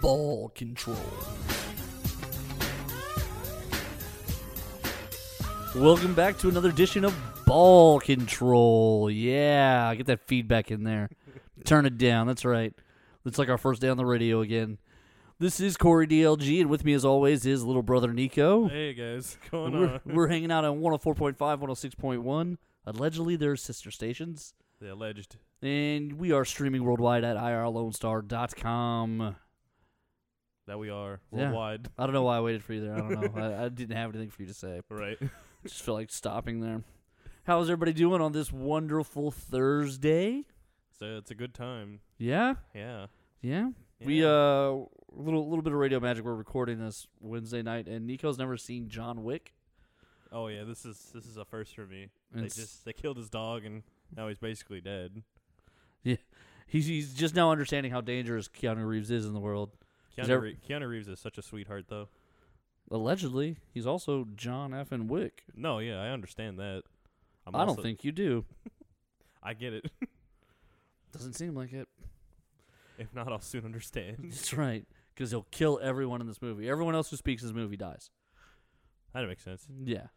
[0.00, 0.96] ball control.
[5.76, 7.14] Welcome back to another edition of
[7.46, 9.10] Ball Control.
[9.10, 11.10] Yeah, get that feedback in there.
[11.64, 12.26] Turn it down.
[12.26, 12.72] That's right.
[13.24, 14.78] It's like our first day on the radio again.
[15.38, 18.68] This is Corey DLG, and with me, as always, is little brother Nico.
[18.68, 20.00] Hey guys, what's going We're, on?
[20.04, 22.56] we're hanging out on 104.5, 106.1.
[22.86, 24.54] Allegedly, they're sister stations.
[24.80, 25.36] The alleged.
[25.62, 29.36] And we are streaming worldwide at irlonestar.com.
[30.70, 31.46] That we are Yeah.
[31.50, 31.88] worldwide.
[31.98, 32.94] I don't know why I waited for you there.
[32.94, 33.42] I don't know.
[33.42, 34.80] I, I didn't have anything for you to say.
[34.88, 35.18] Right.
[35.66, 36.84] Just feel like stopping there.
[37.42, 40.44] How's everybody doing on this wonderful Thursday?
[40.96, 41.98] so it's a good time.
[42.18, 43.06] Yeah, Yeah.
[43.40, 43.70] yeah.
[44.04, 46.24] We uh, a little little bit of radio magic.
[46.24, 49.54] We're recording this Wednesday night, and Nico's never seen John Wick.
[50.30, 52.10] Oh yeah, this is this is a first for me.
[52.32, 53.82] And They just they killed his dog and
[54.16, 55.22] now he's basically dead.
[56.04, 56.16] Yeah,
[56.66, 59.70] he's he's just now understanding how dangerous Keanu Reeves is in the world.
[60.16, 62.08] Keanu, there- Ree- Keanu Reeves is such a sweetheart though.
[62.90, 64.90] Allegedly, he's also John F.
[64.90, 65.44] and Wick.
[65.54, 66.82] No, yeah, I understand that.
[67.46, 68.44] I'm I don't think you do.
[69.42, 69.90] I get it.
[71.12, 71.88] Doesn't seem like it.
[72.98, 74.16] if not, I'll soon understand.
[74.24, 76.68] That's right, because he'll kill everyone in this movie.
[76.68, 78.10] Everyone else who speaks this movie dies.
[79.14, 79.66] that makes sense.
[79.84, 80.08] Yeah,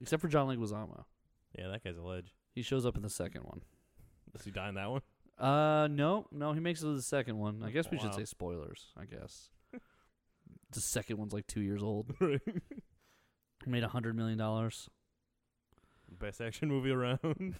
[0.00, 1.04] except for John Leguizamo.
[1.58, 2.34] Yeah, that guy's a ledge.
[2.54, 3.62] He shows up in the second one.
[4.32, 5.02] Does he die in that one?
[5.42, 7.62] Uh, no, no, he makes it to the second one.
[7.64, 8.16] I guess we should Wow.
[8.18, 8.86] say spoilers.
[8.96, 9.50] I guess
[10.70, 12.14] the second one's like two years old.
[12.20, 12.40] right.
[13.66, 14.88] Made a hundred million dollars.
[16.18, 17.54] Best action movie around.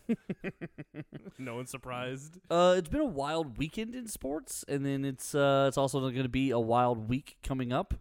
[1.38, 2.38] no one's surprised.
[2.50, 6.22] Uh, it's been a wild weekend in sports, and then it's uh, it's also going
[6.22, 7.94] to be a wild week coming up.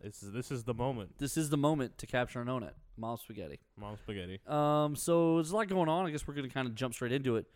[0.00, 1.18] This is this is the moment.
[1.18, 2.74] This is the moment to capture and own it.
[2.96, 3.60] Mom spaghetti.
[3.76, 4.40] Mom spaghetti.
[4.46, 6.06] Um, so there's a lot going on.
[6.06, 7.46] I guess we're going to kind of jump straight into it.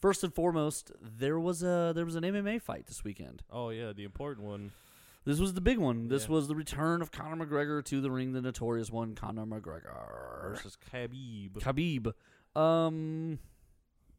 [0.00, 3.42] First and foremost, there was a there was an MMA fight this weekend.
[3.50, 4.72] Oh yeah, the important one.
[5.24, 6.06] This was the big one.
[6.08, 6.34] This Yeah.
[6.34, 10.42] was the return of Conor McGregor to the ring, the notorious one, Conor McGregor.
[10.50, 11.54] versus Khabib.
[11.54, 12.12] Khabib.
[12.60, 13.38] Um,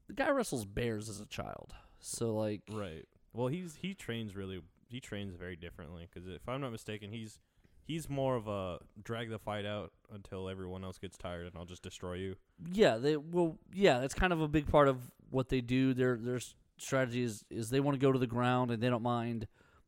[0.08, 3.06] the guy wrestles bears as a child, so like, Right.
[3.34, 4.62] Well, he's he trains really.
[4.90, 7.40] He trains very differently because if I'm not mistaken, he's
[7.86, 11.66] he's more of a drag the fight out until everyone else gets tired, and I'll
[11.66, 12.36] just destroy you.
[12.72, 15.94] yeah, they well, yeah, that's kind of a big part of what they do.
[15.94, 16.40] Their their
[16.78, 19.48] strategy is is they want to go to the ground and they don't mind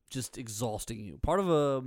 [0.10, 1.18] just exhausting you.
[1.22, 1.84] Part of a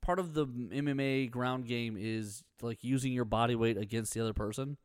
[0.00, 4.32] part of the MMA ground game is like using your body weight against the other
[4.32, 4.76] person.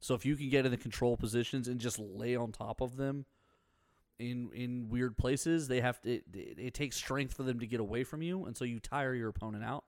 [0.00, 2.96] So if you can get in the control positions and just lay on top of
[2.96, 3.26] them
[4.18, 6.14] in in weird places, they have to.
[6.14, 8.80] It, it, it takes strength for them to get away from you, and so you
[8.80, 9.84] tire your opponent out.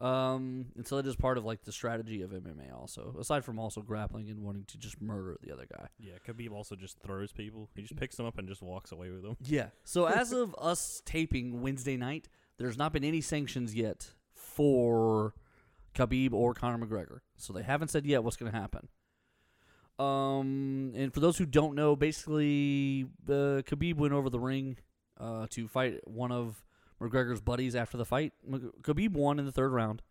[0.00, 2.74] Um, and so that is part of like the strategy of MMA.
[2.74, 5.88] Also, aside from also grappling and wanting to just murder the other guy.
[5.98, 7.68] Yeah, Khabib also just throws people.
[7.74, 9.36] He just picks them up and just walks away with them.
[9.44, 9.66] Yeah.
[9.84, 15.34] So as of us taping Wednesday night, there's not been any sanctions yet for
[15.94, 17.20] Khabib or Conor McGregor.
[17.36, 18.88] So they haven't said yet what's going to happen.
[19.98, 24.78] Um, and for those who don't know, basically, uh, Khabib went over the ring
[25.18, 26.62] uh, to fight one of
[27.00, 28.32] McGregor's buddies after the fight.
[28.82, 30.02] Khabib won in the third round.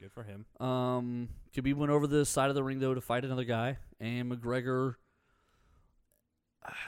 [0.00, 0.46] Good for him.
[0.66, 4.30] Um, Khabib went over the side of the ring though to fight another guy, and
[4.30, 4.94] McGregor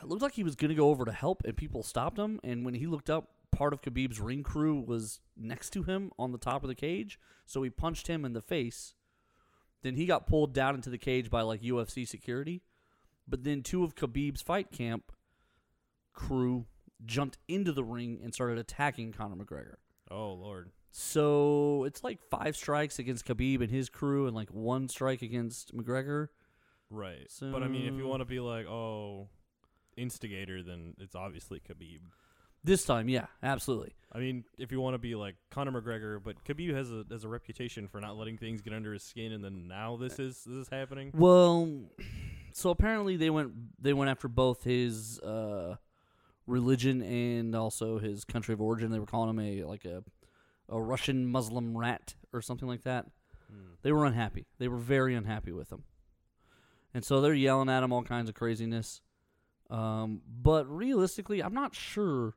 [0.02, 2.41] looked like he was gonna go over to help, and people stopped him.
[2.42, 6.32] And when he looked up, part of Khabib's ring crew was next to him on
[6.32, 8.94] the top of the cage, so he punched him in the face.
[9.82, 12.62] Then he got pulled down into the cage by like UFC security,
[13.28, 15.12] but then two of Khabib's fight camp
[16.14, 16.66] crew
[17.04, 19.74] jumped into the ring and started attacking Conor McGregor.
[20.10, 20.70] Oh lord.
[20.90, 25.74] So it's like five strikes against Khabib and his crew, and like one strike against
[25.74, 26.28] McGregor.
[26.90, 27.32] Right.
[27.40, 29.28] but I mean, if you want to be like, oh,
[29.96, 32.00] instigator, then it's obviously Khabib.
[32.64, 33.94] This time, yeah, absolutely.
[34.12, 37.24] I mean, if you want to be like Conor McGregor, but Khabib has a has
[37.24, 40.44] a reputation for not letting things get under his skin, and then now this is
[40.44, 41.10] this is happening.
[41.14, 41.69] Well,
[42.52, 43.52] so apparently they went
[43.82, 45.76] they went after both his uh,
[46.47, 48.90] religion and also his country of origin.
[48.90, 50.02] They were calling him a like a
[50.69, 53.06] a Russian Muslim rat or something like that.
[53.49, 53.75] Hmm.
[53.82, 54.46] They were unhappy.
[54.58, 55.84] They were very unhappy with him,
[56.94, 59.00] and so they're yelling at him all kinds of craziness.
[59.70, 62.34] Um, but realistically, I'm not sure.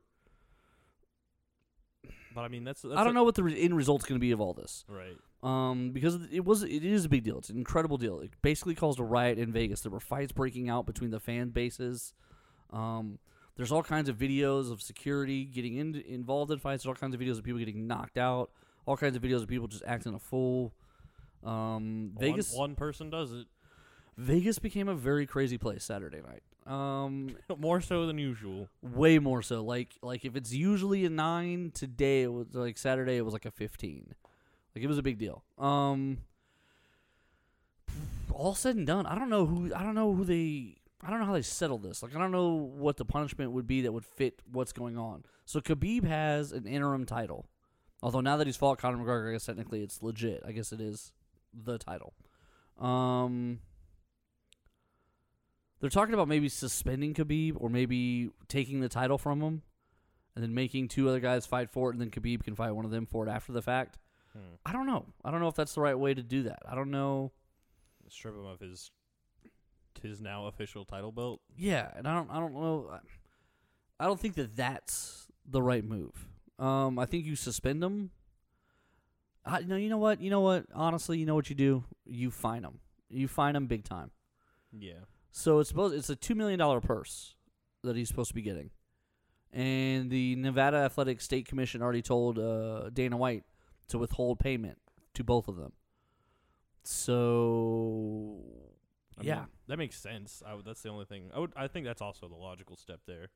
[2.34, 4.24] But I mean, that's, that's I don't know what the re- end result's going to
[4.24, 4.84] be of all this.
[4.88, 5.16] Right.
[5.42, 7.38] Um, because it was it is a big deal.
[7.38, 8.20] It's an incredible deal.
[8.20, 9.80] It basically caused a riot in Vegas.
[9.82, 12.12] There were fights breaking out between the fan bases.
[12.70, 13.18] Um,
[13.56, 16.82] there's all kinds of videos of security getting in, involved in fights.
[16.82, 18.50] There's all kinds of videos of people getting knocked out.
[18.86, 20.72] All kinds of videos of people just acting a fool.
[21.42, 23.46] Um, Vegas One, one person does it.
[24.16, 26.42] Vegas became a very crazy place Saturday night.
[26.72, 28.68] Um, More so than usual.
[28.82, 29.62] way more so.
[29.62, 33.44] Like like if it's usually a nine, today it was like Saturday it was like
[33.44, 34.14] a fifteen.
[34.74, 35.44] Like it was a big deal.
[35.58, 36.18] Um,
[38.32, 40.76] all said and done, I don't know who I don't know who they
[41.06, 42.02] I don't know how they settled this.
[42.02, 45.22] Like I don't know what the punishment would be that would fit what's going on.
[45.44, 47.46] So Khabib has an interim title.
[48.02, 50.42] Although now that he's fought Conor McGregor, I guess technically it's legit.
[50.44, 51.12] I guess it is
[51.54, 52.12] the title.
[52.80, 53.60] Um,
[55.80, 59.62] they're talking about maybe suspending Khabib or maybe taking the title from him
[60.34, 62.84] and then making two other guys fight for it and then Khabib can fight one
[62.84, 63.96] of them for it after the fact.
[64.32, 64.56] Hmm.
[64.66, 65.06] I don't know.
[65.24, 66.58] I don't know if that's the right way to do that.
[66.68, 67.30] I don't know.
[68.08, 68.90] Strip him of his
[70.02, 71.40] his now official title belt.
[71.56, 72.98] Yeah, and I don't I don't know
[73.98, 76.28] I don't think that that's the right move.
[76.58, 78.10] Um I think you suspend him.
[79.44, 80.20] I, no, you know what?
[80.20, 80.66] You know what?
[80.74, 81.84] Honestly, you know what you do?
[82.04, 82.80] You fine him.
[83.08, 84.10] You fine him big time.
[84.76, 85.04] Yeah.
[85.30, 87.34] So it's supposed it's a two million dollar purse
[87.82, 88.70] that he's supposed to be getting,
[89.52, 93.44] and the Nevada Athletic State Commission already told uh, Dana White
[93.88, 94.78] to withhold payment
[95.14, 95.72] to both of them.
[96.82, 98.40] So
[99.18, 100.42] I yeah, mean, that makes sense.
[100.46, 101.30] I would, that's the only thing.
[101.34, 101.52] I would.
[101.56, 103.28] I think that's also the logical step there.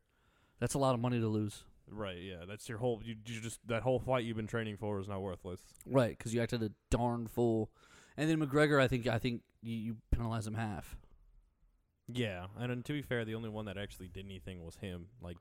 [0.59, 2.19] that's a lot of money to lose, Right.
[2.23, 2.45] Yeah.
[2.47, 3.01] That's your whole.
[3.05, 5.61] You, you just that whole fight you've been training for is not worthless.
[5.87, 6.17] right?
[6.17, 7.71] Because you acted a darn fool.
[8.17, 10.97] And then McGregor, I think I think you, you penalize him half.
[12.13, 15.07] Yeah, and then to be fair, the only one that actually did anything was him.
[15.23, 15.37] Like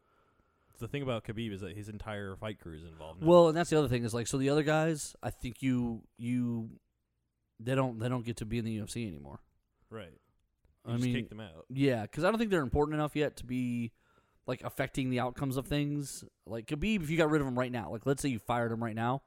[0.80, 3.22] the thing about Khabib is that his entire fight crew is involved.
[3.22, 3.28] Now.
[3.28, 6.04] Well, and that's the other thing is like so the other guys, I think you
[6.18, 6.70] you
[7.60, 9.40] they don't they don't get to be in the UFC anymore.
[9.90, 10.20] right.
[10.90, 11.66] I just mean, them out.
[11.70, 13.92] Yeah, because I don't think they're important enough yet to be
[14.48, 16.24] like affecting the outcomes of things.
[16.46, 18.72] Like Khabib, if you got rid of him right now, like let's say you fired
[18.72, 19.22] him right now,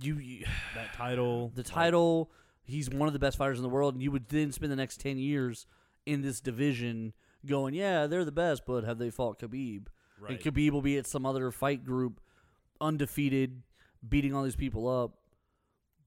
[0.00, 2.30] you, you That title, the title,
[2.64, 4.76] he's one of the best fighters in the world, and you would then spend the
[4.76, 5.66] next ten years
[6.06, 7.12] in this division
[7.44, 9.86] going, yeah, they're the best, but have they fought Khabib?
[10.20, 10.32] right.
[10.32, 12.20] And Khabib will be at some other fight group,
[12.80, 13.62] undefeated,
[14.06, 15.18] beating all these people up,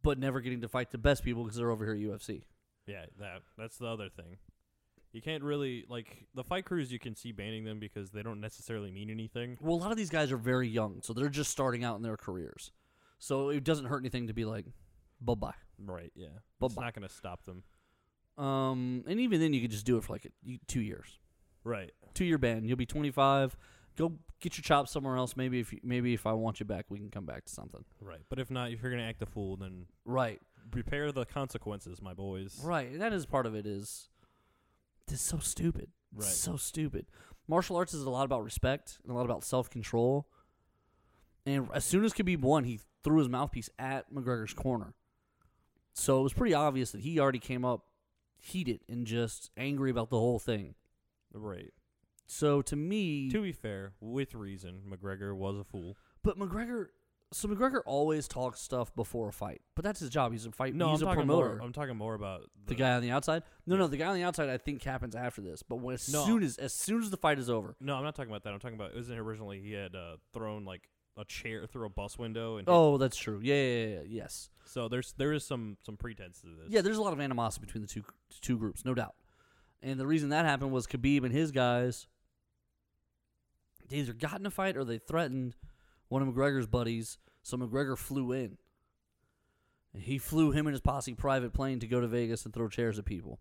[0.01, 2.43] but never getting to fight the best people because they're over here at UFC.
[2.89, 4.37] Yeah, that that's the other thing.
[5.11, 6.91] You can't really like the fight crews.
[6.91, 9.57] You can see banning them because they don't necessarily mean anything.
[9.61, 12.03] Well, a lot of these guys are very young, so they're just starting out in
[12.03, 12.71] their careers.
[13.17, 14.65] So it doesn't hurt anything to be like,
[15.19, 15.53] bye bye.
[15.77, 16.11] Right.
[16.15, 16.27] Yeah.
[16.59, 17.63] But it's not going to stop them.
[18.37, 21.19] Um, and even then, you could just do it for like a, two years,
[21.63, 21.91] Right.
[22.13, 22.63] two year ban.
[22.63, 23.57] You'll be twenty five.
[23.97, 25.35] Go get your chops somewhere else.
[25.35, 27.83] Maybe if you, maybe if I want you back, we can come back to something.
[27.99, 28.21] Right.
[28.29, 30.39] But if not, if you're going to act a fool, then Right,
[30.71, 32.59] prepare the consequences, my boys.
[32.63, 32.89] right.
[32.91, 33.65] And that is part of it.
[33.65, 34.09] Is
[35.07, 35.89] this so stupid?
[36.15, 36.33] It's Right.
[36.33, 37.05] so stupid.
[37.47, 40.27] Martial arts is a lot about respect and a lot about self control.
[41.45, 44.93] And as soon as Khabib won, he threw his mouthpiece at McGregor's corner.
[45.93, 47.85] So it was pretty obvious that he already came up
[48.37, 50.75] heated and just angry about the whole thing.
[51.33, 51.73] Right.
[52.27, 55.97] So to me, To be fair, with reason, McGregor was a fool.
[56.23, 56.89] but McGregor,
[57.31, 60.31] so McGregor always talks stuff before a fight, but that's his job.
[60.31, 60.73] He's a fight.
[60.73, 61.55] No, he's I'm a talking promoter.
[61.55, 61.61] more.
[61.65, 63.43] I'm talking more about the guy on the outside.
[63.67, 64.49] No, no, the guy on the outside.
[64.49, 65.61] I think happens after this.
[65.61, 66.25] But when, as No.
[66.25, 68.53] soon as as soon as the fight is over, No, I'm not talking about that.
[68.53, 68.95] I'm talking about.
[68.95, 72.67] Isn't it originally he had uh, thrown like a chair through a bus window and
[72.67, 73.39] hit- oh, that's true.
[73.43, 74.49] Yeah, yeah, yeah, yeah, yes.
[74.65, 76.69] so there's there is some some pretense to this.
[76.69, 78.03] Yeah, there's a lot of animosity between the two
[78.41, 79.15] two groups, no doubt.
[79.81, 82.07] And the reason that happened was Khabib and his guys
[83.87, 85.55] they either got in a fight or they threatened
[86.09, 88.57] one of McGregor's buddies, so McGregor flew in.
[89.93, 92.67] And he flew him and his posse private plane to go to Vegas and throw
[92.67, 93.39] chairs at people.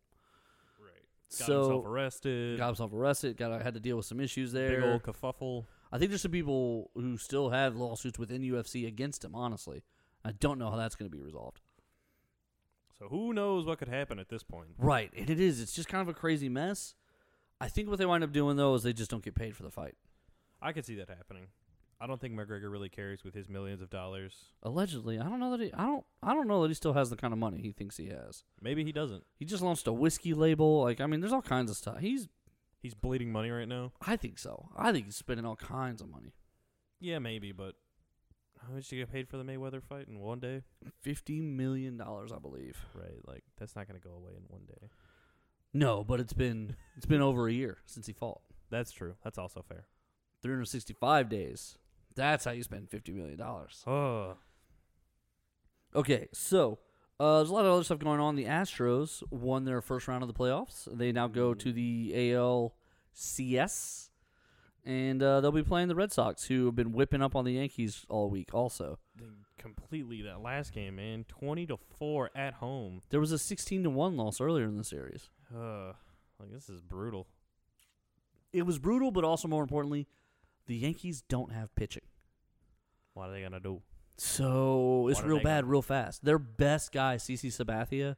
[0.80, 0.92] right.
[1.38, 2.58] Got so himself arrested.
[2.58, 4.80] got himself arrested, got had to deal with some issues there.
[4.80, 5.66] big old kerfuffle.
[5.90, 9.82] I think there's some people who still have lawsuits within UFC against him, honestly.
[10.24, 11.60] I don't know how that's going to be resolved.
[12.98, 14.70] So who knows what could happen at this point?
[14.76, 15.60] Right, and it is.
[15.60, 16.94] It's just kind of a crazy mess.
[17.60, 19.62] I think what they wind up doing though is they just don't get paid for
[19.62, 19.94] the fight.
[20.60, 21.46] I could see that happening.
[22.00, 24.36] I don't think McGregor really cares with his millions of dollars.
[24.62, 25.72] Allegedly, I don't know that he.
[25.72, 26.04] I don't.
[26.22, 28.44] I don't know that he still has the kind of money he thinks he has.
[28.60, 29.24] Maybe he doesn't.
[29.36, 30.82] He just launched a whiskey label.
[30.82, 31.98] Like I mean, there's all kinds of stuff.
[31.98, 32.28] He's.
[32.80, 33.90] He's bleeding money right now.
[34.06, 34.68] I think so.
[34.76, 36.32] I think he's spending all kinds of money.
[37.00, 37.74] Yeah, maybe, but
[38.64, 40.62] how much did you get paid for the Mayweather fight in one day?
[41.00, 42.78] Fifty million dollars, I believe.
[42.94, 44.88] Right, like that's not going to go away in one day.
[45.72, 48.40] No, but it's been it's been over a year since he fought.
[48.70, 49.16] That's true.
[49.24, 49.86] That's also fair.
[50.42, 51.78] 365 days.
[52.14, 53.82] That's how you spend fifty million dollars.
[53.86, 54.36] Oh,
[55.94, 56.78] Okay, so
[57.18, 58.36] uh, there's a lot of other stuff going on.
[58.36, 60.86] The Astros won their first round of the playoffs.
[60.96, 62.12] They now go to the
[63.14, 64.10] ALCS,
[64.84, 67.52] and uh, they'll be playing the Red Sox, who have been whipping up on the
[67.52, 68.52] Yankees all week.
[68.52, 69.24] Also, they
[69.56, 71.24] completely that last game, man.
[71.26, 73.00] Twenty to four at home.
[73.10, 75.30] there was a 16 to one loss earlier in the series.
[75.54, 75.92] Uh,
[76.38, 77.26] like this is brutal.
[78.52, 80.06] it was brutal, but also more importantly,
[80.68, 82.04] the Yankees don't have pitching.
[83.14, 83.82] What are they gonna do?
[84.16, 86.24] So it's real bad, real fast.
[86.24, 88.16] Their best guy, CC Sabathia,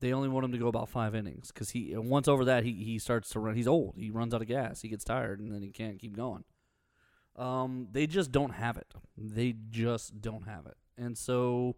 [0.00, 2.72] they only want him to go about five innings because he once over that he
[2.72, 3.54] he starts to run.
[3.54, 3.94] He's old.
[3.96, 4.80] He runs out of gas.
[4.80, 6.44] He gets tired, and then he can't keep going.
[7.36, 8.92] Um, they just don't have it.
[9.16, 11.76] They just don't have it, and so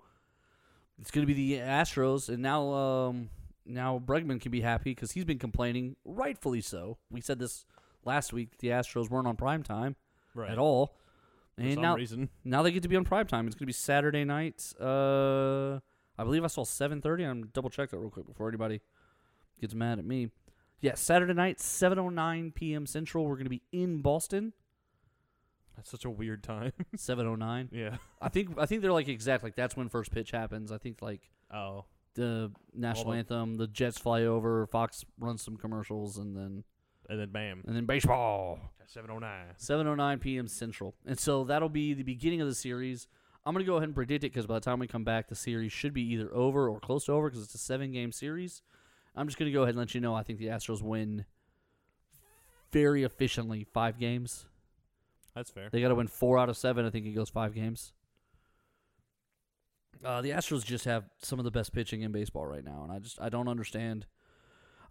[1.01, 2.29] it's going to be the Astros.
[2.29, 3.31] And now, um,
[3.67, 6.99] now Bregman can be happy because he's been complaining, rightfully so.
[7.11, 7.67] We said this
[8.07, 8.59] last week.
[8.59, 9.97] The Astros weren't on prime time
[10.35, 10.51] Right.
[10.51, 10.97] at all,
[11.57, 12.29] For and some now reason.
[12.45, 13.47] now they get to be on prime time.
[13.47, 14.73] It's gonna be Saturday night.
[14.81, 15.81] Uh,
[16.19, 17.25] I believe I saw seven thirty.
[17.25, 18.81] I'm double check that real quick before anybody
[19.61, 20.31] gets mad at me.
[20.81, 22.87] Yeah, Saturday night, seven oh nine p.m.
[22.87, 23.27] Central.
[23.27, 24.53] We're gonna be in Boston.
[25.77, 26.73] That's such a weird time.
[26.97, 27.69] Seven oh nine.
[27.73, 27.97] yeah.
[28.23, 30.71] I think I think they're like exact like that's when first pitch happens.
[30.71, 31.87] I think like Oh.
[32.15, 36.63] the national the- anthem, the Jets fly over, Fox runs some commercials, and then
[37.09, 37.63] And then bam.
[37.67, 38.59] and then baseball.
[38.87, 39.47] Seven oh nine.
[39.59, 40.47] 7:09 p.m.
[40.47, 43.09] Central, and so that'll be the beginning of the series.
[43.45, 45.35] I'm gonna go ahead and predict it because by the time we come back, the
[45.35, 48.63] series should be either over or close to over because it's a seven-game series.
[49.17, 51.25] I'm just gonna go ahead and let you know I think the Astros win
[52.73, 54.47] very efficiently, five games.
[55.35, 55.69] That's fair.
[55.71, 56.85] They got to win four out of seven.
[56.85, 57.93] I think it goes five games.
[60.05, 62.93] Uh, the Astros just have some of the best pitching in baseball right now, and
[62.93, 64.07] I just I don't understand.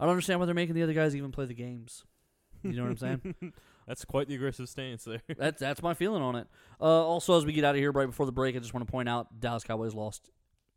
[0.04, 2.04] I don't understand why they're making the other guys even play the games.
[2.62, 3.54] You know what I'm saying?
[3.88, 5.22] That's quite the aggressive stance there.
[5.38, 6.48] That's that's my feeling on it.
[6.82, 8.86] Uh, also, as we get out of here right before the break, I just want
[8.86, 10.30] to point out Dallas Cowboys lost,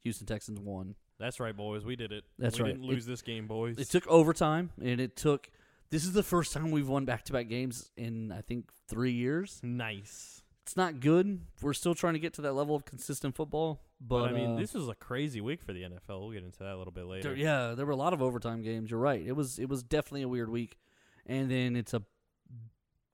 [0.04, 0.94] Houston Texans won.
[1.18, 1.84] That's right, boys.
[1.84, 2.22] We did it.
[2.38, 2.74] That's we right.
[2.74, 3.78] didn't lose this game, boys.
[3.78, 5.50] It took overtime, and it took.
[5.90, 9.58] This is the first time we've won back-to-back games in I think three years.
[9.64, 10.40] nice.
[10.66, 11.42] It's not good.
[11.62, 14.56] We're still trying to get to that level of consistent football, but, But, I mean,
[14.56, 16.20] uh, this is a crazy week for the NFL.
[16.20, 17.28] We'll get into that a little bit later.
[17.28, 18.90] there- yeah, there were a lot of overtime games.
[18.90, 19.24] You're right.
[19.24, 20.76] It was it was definitely a weird week,
[21.24, 22.02] and then it's a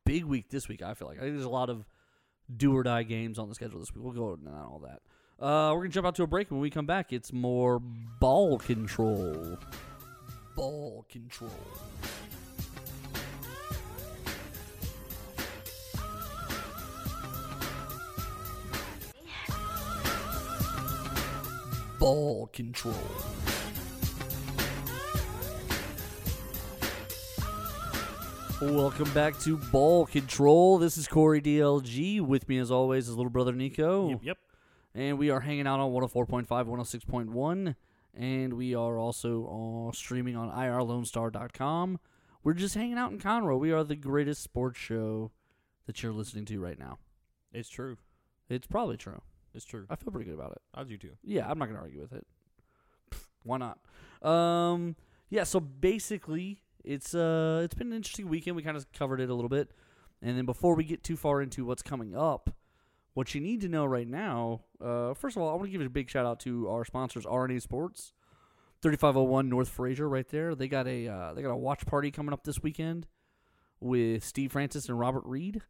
[0.06, 0.80] big week this week.
[0.82, 1.84] I feel like I think there's a lot of
[2.56, 4.02] do or die games on the schedule this week.
[4.02, 5.02] We'll go into all that.
[5.44, 6.50] Uh, we're gonna jump out to a break.
[6.50, 9.58] When we come back, it's more ball control.
[10.56, 11.50] Ball control.
[22.02, 22.96] Ball control.
[28.60, 30.78] Welcome back to Ball Control.
[30.78, 32.20] This is Corey DLG.
[32.20, 34.08] With me, as always, is little brother Nico.
[34.08, 34.38] Yep, yep.
[34.96, 37.76] And we are hanging out on 104.5, 106.1.
[38.14, 42.00] And we are also uh, streaming on irlonestar.com.
[42.42, 43.60] We're just hanging out in Conroe.
[43.60, 45.30] We are the greatest sports show
[45.86, 46.98] that you're listening to right now.
[47.52, 47.98] It's true.
[48.48, 49.22] It's probably true.
[49.54, 49.86] It's true.
[49.90, 50.90] I feel pretty good about it.
[50.90, 51.10] You do?
[51.22, 52.26] Yeah, I'm not going to argue with it.
[53.44, 53.78] Why not?
[54.26, 54.96] Um,
[55.30, 58.56] yeah, so basically, it's uh, it's been an interesting weekend.
[58.56, 59.72] We kind of covered it a little bit,
[60.20, 62.50] and then before we get too far into what's coming up,
[63.14, 65.80] what you need to know right now, uh, first of all, I want to give
[65.80, 68.12] a big shout out to our sponsors, RNA Sports,
[68.82, 70.54] 3501 North Fraser, right there.
[70.54, 73.06] They got a uh, they got a watch party coming up this weekend
[73.80, 75.62] with Steve Francis and Robert Reid.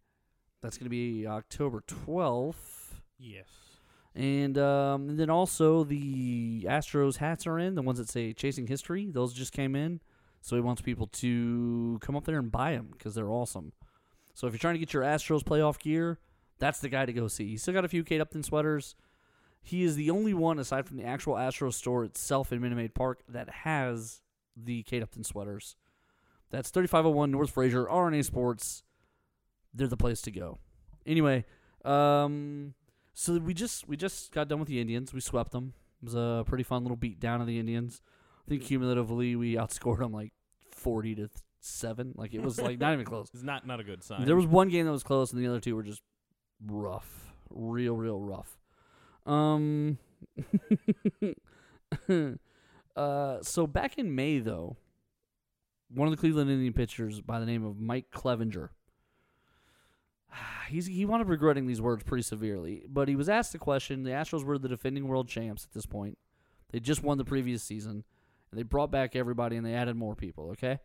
[0.60, 3.00] That's going to be October 12th.
[3.18, 3.46] Yes.
[4.14, 8.66] And, um, and then also the Astros hats are in, the ones that say Chasing
[8.66, 9.10] History.
[9.10, 10.00] Those just came in.
[10.42, 13.72] So he wants people to come up there and buy them because they're awesome.
[14.34, 16.18] So if you're trying to get your Astros playoff gear,
[16.58, 17.50] that's the guy to go see.
[17.50, 18.96] He's still got a few Kate Upton sweaters.
[19.62, 22.94] He is the only one, aside from the actual Astros store itself in Minute Maid
[22.94, 24.20] Park, that has
[24.56, 25.76] the Kate Upton sweaters.
[26.50, 28.82] That's 3501 North Fraser, RNA Sports.
[29.72, 30.58] They're the place to go.
[31.06, 31.44] Anyway,
[31.84, 32.74] um,
[33.14, 35.12] so we just we just got done with the Indians.
[35.12, 35.74] We swept them.
[36.02, 38.00] It was a pretty fun little beat down of the Indians.
[38.46, 40.32] I think cumulatively we outscored them like
[40.70, 41.28] forty to
[41.60, 42.12] seven.
[42.16, 43.28] Like it was like not even close.
[43.34, 44.24] It's not not a good sign.
[44.24, 46.02] There was one game that was close, and the other two were just
[46.66, 48.58] rough, real, real rough.
[49.26, 49.98] Um,
[52.96, 54.76] uh, so back in May, though,
[55.88, 58.70] one of the Cleveland Indian pitchers by the name of Mike Clevinger.
[60.68, 64.02] He's he wound up regretting these words pretty severely, but he was asked the question.
[64.02, 66.18] The Astros were the defending world champs at this point.
[66.70, 68.04] They just won the previous season,
[68.50, 70.50] and they brought back everybody, and they added more people.
[70.52, 70.78] Okay,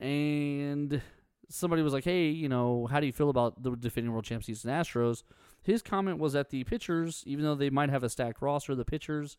[0.00, 1.00] and
[1.48, 4.46] somebody was like, "Hey, you know, how do you feel about the defending world champs
[4.46, 5.22] Houston Astros?"
[5.62, 8.84] His comment was that the pitchers, even though they might have a stacked roster, the
[8.84, 9.36] pitchers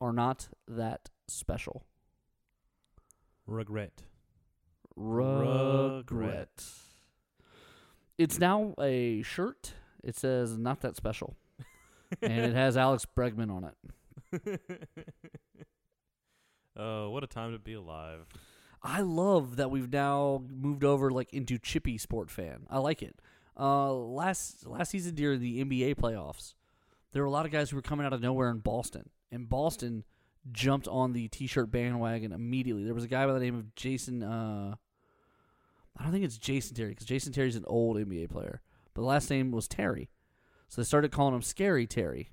[0.00, 1.84] are not that special.
[3.46, 4.02] regret.
[4.96, 6.10] Regret.
[6.10, 6.64] Regret.
[8.18, 9.74] It's now a shirt.
[10.02, 11.36] It says "Not that special,"
[12.20, 14.60] and it has Alex Bregman on it.
[16.78, 18.26] Oh, what a time to be alive.
[18.82, 22.66] I love that we've now moved over like into chippy sport fan.
[22.70, 23.20] I like it.
[23.58, 26.54] Uh, last last season during the NBA playoffs,
[27.12, 29.48] there were a lot of guys who were coming out of nowhere in Boston, and
[29.48, 30.04] Boston
[30.52, 32.84] jumped on the t-shirt bandwagon immediately.
[32.84, 34.22] There was a guy by the name of Jason.
[34.22, 34.76] Uh,
[35.98, 38.60] I don't think it's Jason Terry because Jason Terry's an old NBA player,
[38.94, 40.10] but the last name was Terry,
[40.68, 42.30] so they started calling him Scary Terry.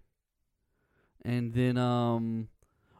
[1.23, 2.49] And then um,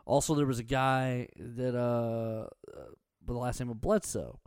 [0.06, 2.82] also there was a guy that uh, uh,
[3.26, 4.40] the last name of Bledsoe,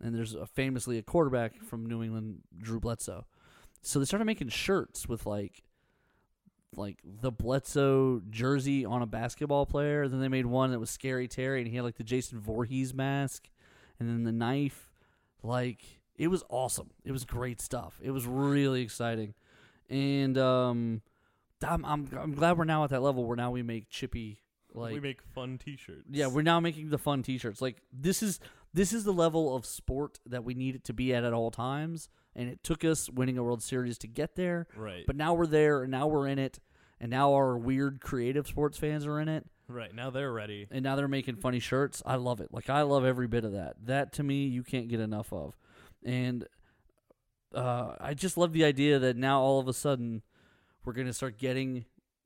[0.00, 3.24] and there's a, famously a quarterback from New England, Drew Bledsoe.
[3.82, 5.62] So they started making shirts with like
[6.76, 10.08] like the Bledsoe jersey on a basketball player.
[10.08, 12.92] Then they made one that was Scary Terry, and he had like the Jason Voorhees
[12.92, 13.48] mask,
[13.98, 14.85] and then the knife.
[15.42, 16.90] Like it was awesome.
[17.04, 17.98] It was great stuff.
[18.02, 19.34] It was really exciting,
[19.88, 21.02] and um,
[21.66, 24.40] I'm I'm I'm glad we're now at that level where now we make chippy
[24.74, 26.04] like we make fun T-shirts.
[26.10, 27.60] yeah, we're now making the fun T-shirts.
[27.62, 28.40] Like this is
[28.74, 31.50] this is the level of sport that we need it to be at at all
[31.50, 34.66] times, and it took us winning a World Series to get there.
[34.76, 35.04] right.
[35.06, 36.58] But now we're there, and now we're in it,
[37.00, 40.66] and now our weird creative sports fans are in it, right now they're ready.
[40.70, 42.02] and now they're making funny shirts.
[42.06, 42.48] I love it.
[42.52, 43.76] Like I love every bit of that.
[43.84, 45.56] That to me, you can't get enough of,
[46.04, 46.46] and
[47.54, 50.22] uh, I just love the idea that now all of a sudden
[50.84, 51.84] we're gonna start getting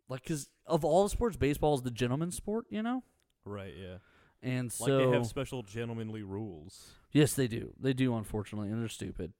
[0.09, 3.02] like because of all the sports, baseball is the gentleman's sport, you know.
[3.44, 3.75] Right.
[3.78, 3.97] Yeah.
[4.42, 6.92] And so like they have special gentlemanly rules.
[7.12, 7.75] Yes, they do.
[7.78, 9.32] They do, unfortunately, and they're stupid.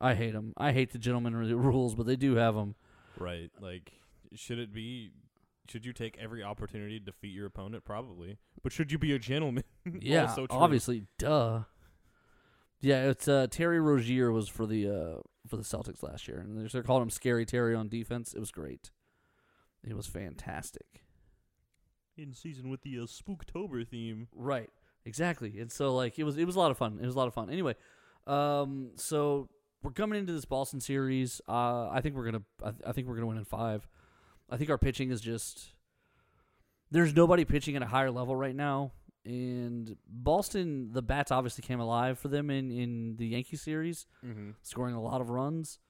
[0.00, 0.52] I hate them.
[0.56, 2.74] I hate the gentlemanly rules, but they do have them.
[3.18, 3.50] Right.
[3.60, 3.92] Like,
[4.34, 5.10] should it be?
[5.70, 7.84] Should you take every opportunity to defeat your opponent?
[7.84, 8.38] Probably.
[8.62, 9.64] But should you be a gentleman?
[10.00, 10.58] Yeah, Also true.
[10.58, 11.62] obviously, duh.
[12.80, 16.68] Yeah, it's uh, Terry Rozier was for the uh, for the Celtics last year, and
[16.68, 18.34] they're called him Scary Terry on defense.
[18.34, 18.90] It was great.
[19.82, 21.04] It was fantastic.
[22.16, 24.28] In season with the uh, Spooktober theme.
[24.34, 24.70] Right.
[25.04, 25.58] Exactly.
[25.60, 26.98] And so like it was it was a lot of fun.
[27.00, 27.48] It was a lot of fun.
[27.50, 27.74] Anyway,
[28.26, 29.48] um so
[29.82, 31.40] we're coming into this Boston series.
[31.48, 33.86] Uh I think we're going to I, I think we're going to win in 5.
[34.50, 35.72] I think our pitching is just
[36.90, 38.92] there's nobody pitching at a higher level right now.
[39.24, 44.50] And Boston, the bats obviously came alive for them in, in the Yankee series, Mm-hmm.
[44.62, 45.80] scoring a lot of runs.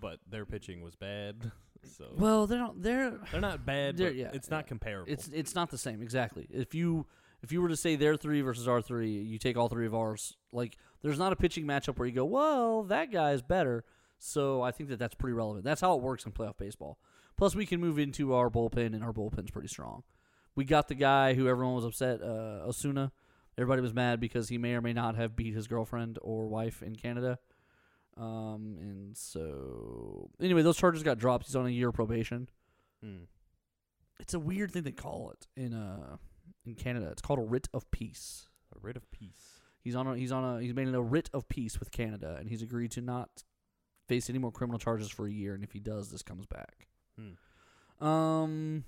[0.00, 1.52] But their pitching was bad.
[1.96, 2.82] So Well, they don't.
[2.82, 3.96] They're they're not bad.
[3.96, 4.68] they're- But yeah, it's not yeah.
[4.68, 5.12] comparable.
[5.12, 6.48] It's it's not the same exactly.
[6.50, 7.06] If you
[7.44, 9.94] if you were to say their three versus our three, you take all three of
[9.94, 10.36] ours.
[10.50, 13.84] Like there's not a pitching matchup where you go, well, that guy's better.
[14.18, 15.64] So I think that that's pretty relevant.
[15.64, 16.98] That's how it works in playoff baseball.
[17.36, 20.02] Plus, we can move into our bullpen, and our bullpen's pretty strong.
[20.54, 23.12] We got the guy who everyone was upset, uh, Osuna.
[23.58, 26.82] Everybody was mad because he may or may not have beat his girlfriend or wife
[26.82, 27.38] in Canada.
[28.16, 31.46] Um, and so anyway, those charges got dropped.
[31.46, 32.48] He's on a year probation
[33.04, 33.26] Mm.
[34.18, 36.16] it's a weird thing they call it in uh
[36.64, 37.08] in Canada.
[37.12, 38.48] It's called a writ of peace.
[38.74, 39.60] A writ of peace.
[39.84, 42.48] He's on a he's on a he's made a writ of peace with Canada, and
[42.48, 43.44] he's agreed to not
[44.08, 45.54] face any more criminal charges for a year.
[45.54, 46.88] And if he does, this comes back.
[47.18, 48.04] Hmm.
[48.06, 48.84] Um,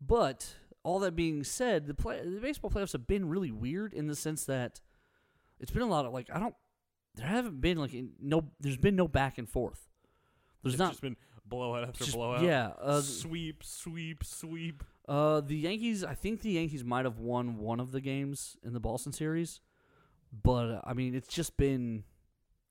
[0.00, 4.06] but all that being said, the play the baseball playoffs have been really weird in
[4.06, 4.80] the sense that
[5.60, 6.54] it's been a lot of like I don't
[7.16, 9.88] there haven't been like in, no there's been no back and forth.
[10.62, 12.42] There's it's not just been blowout after just- blowout.
[12.42, 12.68] yeah.
[12.80, 14.84] Uh, sweep, sweep, sweep.
[15.08, 16.04] Uh, the Yankees.
[16.04, 19.60] I think the Yankees might have won one of the games in the Boston series,
[20.42, 22.04] but uh, I mean, it's just been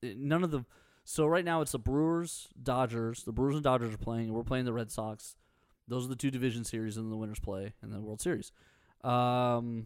[0.04, 0.64] none of the.
[1.10, 3.24] So right now it's the Brewers, Dodgers.
[3.24, 4.26] The Brewers and Dodgers are playing.
[4.26, 5.38] and We're playing the Red Sox.
[5.88, 8.52] Those are the two division series, and the winners play in the World Series.
[9.06, 9.86] Um,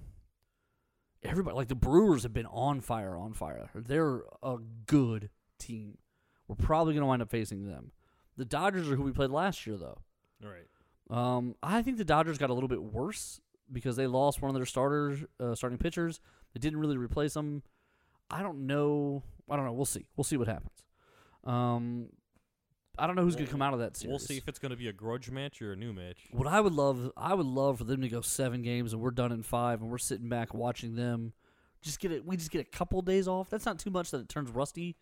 [1.21, 3.69] everybody like the Brewers have been on fire, on fire.
[3.75, 4.57] They're a
[4.87, 5.29] good
[5.59, 5.99] team.
[6.47, 7.91] We're probably going to wind up facing them.
[8.35, 9.99] The Dodgers are who we played last year, though.
[10.43, 10.65] Right.
[11.11, 13.39] Um, I think the Dodgers got a little bit worse
[13.71, 16.19] because they lost one of their starters, uh, starting pitchers.
[16.55, 17.61] They didn't really replace them.
[18.31, 19.21] I don't know.
[19.47, 19.73] I don't know.
[19.73, 20.07] We'll see.
[20.17, 20.81] We'll see what happens.
[21.43, 22.07] Um,
[22.97, 24.11] I don't know who's going to come out of that series.
[24.11, 26.17] We'll see if it's going to be a grudge match or a new match.
[26.31, 29.11] What I would love, I would love for them to go seven games and we're
[29.11, 31.33] done in five, and we're sitting back watching them.
[31.81, 32.25] Just get it.
[32.25, 33.49] We just get a couple days off.
[33.49, 34.97] That's not too much that it turns rusty,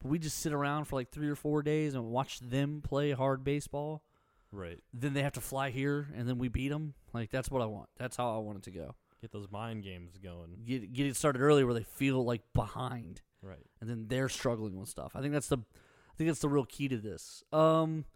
[0.00, 3.10] but we just sit around for like three or four days and watch them play
[3.12, 4.02] hard baseball.
[4.50, 4.78] Right.
[4.94, 6.94] Then they have to fly here, and then we beat them.
[7.12, 7.90] Like that's what I want.
[7.98, 8.94] That's how I want it to go.
[9.20, 10.56] Get those mind games going.
[10.64, 13.66] Get get it started early where they feel like behind, Right.
[13.80, 15.12] and then they're struggling with stuff.
[15.14, 17.42] I think that's the, I think that's the real key to this.
[17.52, 18.06] Um,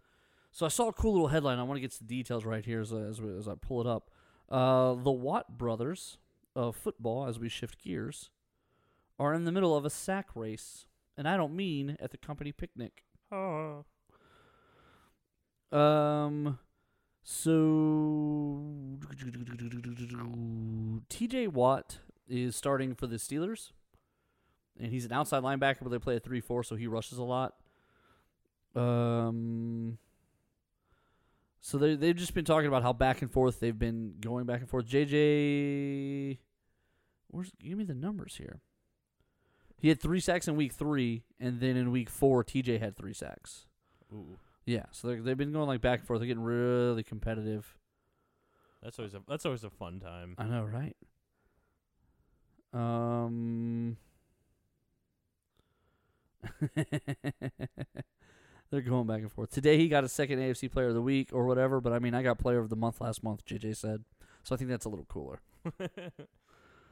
[0.51, 1.59] so I saw a cool little headline.
[1.59, 4.09] I want to get the details right here as as, as I pull it up.
[4.49, 6.17] Uh, the Watt brothers
[6.55, 8.31] of football, as we shift gears,
[9.19, 12.51] are in the middle of a sack race, and I don't mean at the company
[12.51, 13.03] picnic.
[13.31, 13.83] Ah.
[15.71, 16.57] Um,
[17.21, 18.63] so
[21.09, 23.71] TJ Watt is starting for the Steelers,
[24.79, 27.55] and he's an outside linebacker, but they play a three-four, so he rushes a lot.
[28.75, 29.97] Um.
[31.61, 34.61] So they they've just been talking about how back and forth they've been going back
[34.61, 34.85] and forth.
[34.87, 36.37] JJ,
[37.27, 38.61] where's give me the numbers here.
[39.77, 43.13] He had three sacks in week three, and then in week four, TJ had three
[43.13, 43.65] sacks.
[44.13, 46.19] Ooh, Yeah, so they've been going like back and forth.
[46.19, 47.77] They're getting really competitive.
[48.83, 50.35] that's always a that's always a fun time.
[50.37, 50.95] I know, right?
[52.73, 53.97] Um,
[58.71, 59.49] they're going back and forth.
[59.51, 62.13] Today he got a second AFC Player of the Week or whatever, but I mean,
[62.13, 63.45] I got Player of the Month last month.
[63.45, 64.03] JJ said,
[64.43, 65.39] so I think that's a little cooler.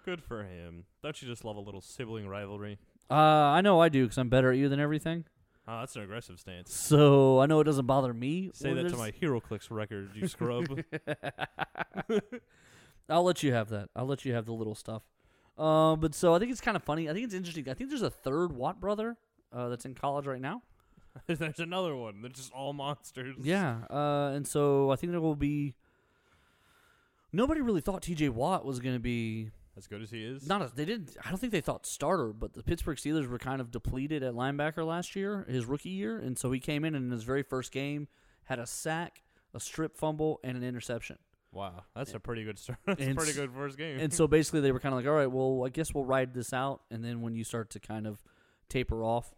[0.06, 0.86] Good for him.
[1.04, 2.80] Don't you just love a little sibling rivalry?
[3.10, 5.26] Uh, I know I do because I'm better at you than everything.
[5.68, 6.74] Oh, that's an aggressive stance.
[6.74, 8.52] So I know it doesn't bother me.
[8.54, 10.66] Say that to there's- my HeroClix record, you scrub.
[13.10, 13.90] I'll let you have that.
[13.96, 15.04] I'll let you have the little stuff.
[15.58, 17.10] Uh, but so I think it's kind of funny.
[17.10, 17.68] I think it's interesting.
[17.70, 19.18] I think there's a third Watt brother
[19.58, 20.62] uh, that's in college right now.
[21.28, 22.22] There's another one.
[22.22, 23.36] They're just all monsters.
[23.42, 25.74] Yeah, uh, and so I think there will be.
[27.34, 28.30] Nobody really thought T.J.
[28.30, 30.48] Watt was going to be As good as he is.
[30.48, 30.62] not.
[30.62, 31.18] A, they didn't.
[31.26, 34.34] I don't think they thought starter, but the Pittsburgh Steelers were kind of depleted at
[34.34, 37.44] linebacker last year, his rookie year, and so he came in and in his very
[37.44, 38.08] first game
[38.46, 41.18] had a sack, a strip fumble, and an interception.
[41.52, 42.78] Wow, that's a pretty good start.
[42.86, 44.00] That's a pretty good first game.
[44.00, 46.34] and so basically they were kind of like, all right, well, I guess we'll ride
[46.34, 48.22] this out, and then when you start to kind of
[48.70, 49.34] taper off,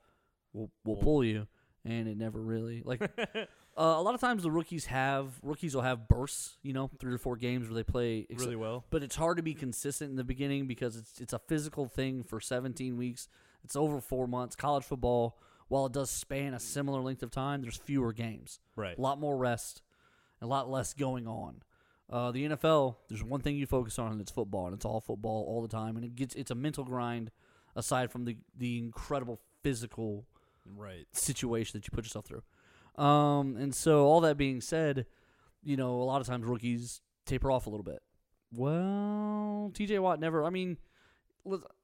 [0.53, 1.47] we'll we'll pull you,
[1.85, 3.01] and it never really like.
[3.35, 7.13] uh, a lot of times the rookies have rookies will have bursts, you know, three
[7.13, 8.85] or four games where they play ex- really well.
[8.89, 12.23] but it's hard to be consistent in the beginning because it's it's a physical thing
[12.23, 13.27] for 17 weeks.
[13.63, 14.55] It's over four months.
[14.55, 18.97] College football, while it does span a similar length of time, there's fewer games, Right.
[18.97, 19.81] a lot more rest,
[20.41, 21.61] a lot less going on.
[22.09, 24.99] Uh, the NFL, there's one thing you focus on, and it's football, and it's all
[24.99, 27.31] football all the time, and it gets it's a mental grind.
[27.75, 30.25] Aside from the the incredible physical
[30.77, 31.05] Right.
[31.11, 32.43] situation that you put yourself through.
[33.03, 35.05] Um, and so all that being said,
[35.63, 38.01] you know, a lot of times rookies taper off a little bit.
[38.51, 40.43] Well, TJ Watt never.
[40.43, 40.77] I mean,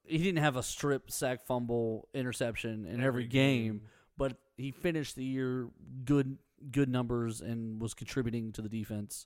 [0.06, 3.82] he didn't have a strip, sack, fumble, interception in every, game,
[4.18, 5.70] but he finished the year
[6.06, 6.38] good,
[6.72, 9.26] good numbers and was contributing to the defense.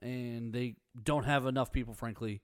[0.00, 2.42] And they don't have enough people, frankly,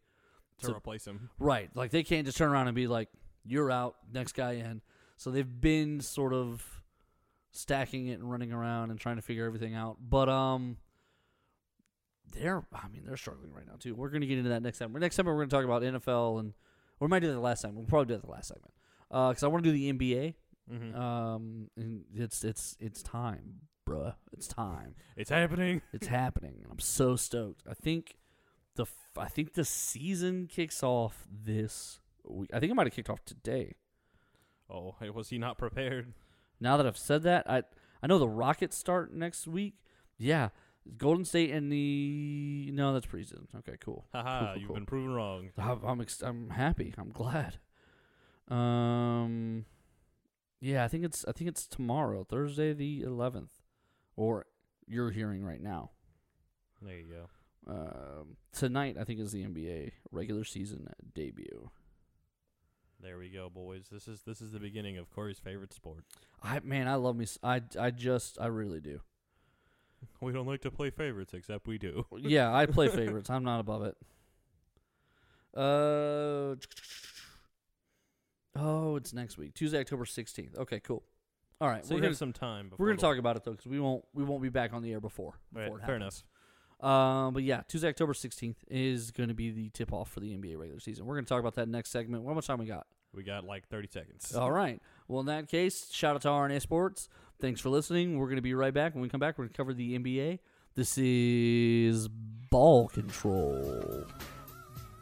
[0.59, 1.31] to So- replace him.
[1.39, 1.75] Right.
[1.75, 3.09] Like they can't just turn around and be like,
[3.45, 4.81] "You're out, next guy in."
[5.23, 6.83] So they've been sort of
[7.53, 9.99] stacking it and running around and trying to figure everything out.
[10.01, 10.79] But um
[12.33, 13.95] they're I mean, they're struggling right now too.
[13.95, 14.93] We're going to get into that next time.
[14.95, 16.55] Next time we're going to talk about NFL and
[16.99, 17.79] we might do that the last segment.
[17.79, 18.73] We'll probably do that the last segment.
[19.13, 20.35] Uh cuz I want to do the NBA.
[20.73, 21.01] Mm-hmm.
[21.01, 24.17] Um and it's it's it's time, bruh.
[24.33, 24.97] It's time.
[25.17, 25.83] it's happening.
[25.93, 26.67] It's happening.
[26.69, 27.63] I'm so stoked.
[27.71, 28.17] I think
[28.75, 32.51] the I think the season kicks off this week.
[32.53, 33.77] I think it might have kicked off today.
[34.71, 36.13] Oh, hey, was he not prepared?
[36.61, 37.63] Now that I've said that, I
[38.03, 39.75] I know the Rockets start next week.
[40.19, 40.51] Yeah,
[40.97, 43.47] Golden State and the no, that's preseason.
[43.59, 44.07] Okay, cool.
[44.13, 44.75] Haha, cool, you've cool.
[44.75, 45.51] been proven wrong.
[45.59, 46.95] I'm I'm, ex- I'm happy.
[46.99, 47.59] I'm glad.
[48.49, 49.65] Um,
[50.61, 53.51] yeah, I think it's I think it's tomorrow, Thursday the 11th,
[54.17, 54.47] or
[54.87, 55.91] you're hearing right now.
[56.81, 57.73] There you go.
[57.73, 61.71] Um, tonight, I think is the NBA regular season debut.
[63.03, 63.89] There we go, boys.
[63.91, 66.05] This is this is the beginning of Corey's favorite sport.
[66.43, 67.25] I man, I love me.
[67.25, 69.01] s- I I just I really do.
[70.21, 72.07] We don't like to play favorites, except we do.
[72.19, 73.29] Yeah, I play favorites.
[73.31, 73.97] I'm not above it.
[75.55, 76.55] Uh
[78.57, 80.57] oh, it's next week, Tuesday, October 16th.
[80.59, 81.03] Okay, cool.
[81.61, 82.69] All right, So we're you gonna have some time.
[82.71, 84.73] Before we're gonna the- talk about it though because we won't we won't be back
[84.73, 85.35] on the air before.
[85.53, 86.23] Right, before it fair happens.
[86.25, 86.32] enough.
[86.83, 90.37] Um, but yeah, Tuesday, October 16th is going to be the tip off for the
[90.37, 91.07] NBA regular season.
[91.07, 92.27] We're going to talk about that next segment.
[92.27, 92.87] How much time we got?
[93.15, 94.35] We got like 30 seconds.
[94.35, 94.81] All right.
[95.07, 97.09] Well, in that case, shout out to RNA Sports.
[97.41, 98.19] Thanks for listening.
[98.19, 98.95] We're going to be right back.
[98.95, 100.39] When we come back, we're going to cover the NBA.
[100.75, 104.07] This is Ball Control.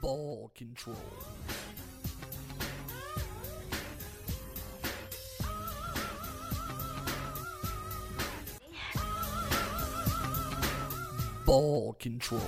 [0.02, 0.96] Ball Control.
[11.50, 12.40] Ball Control.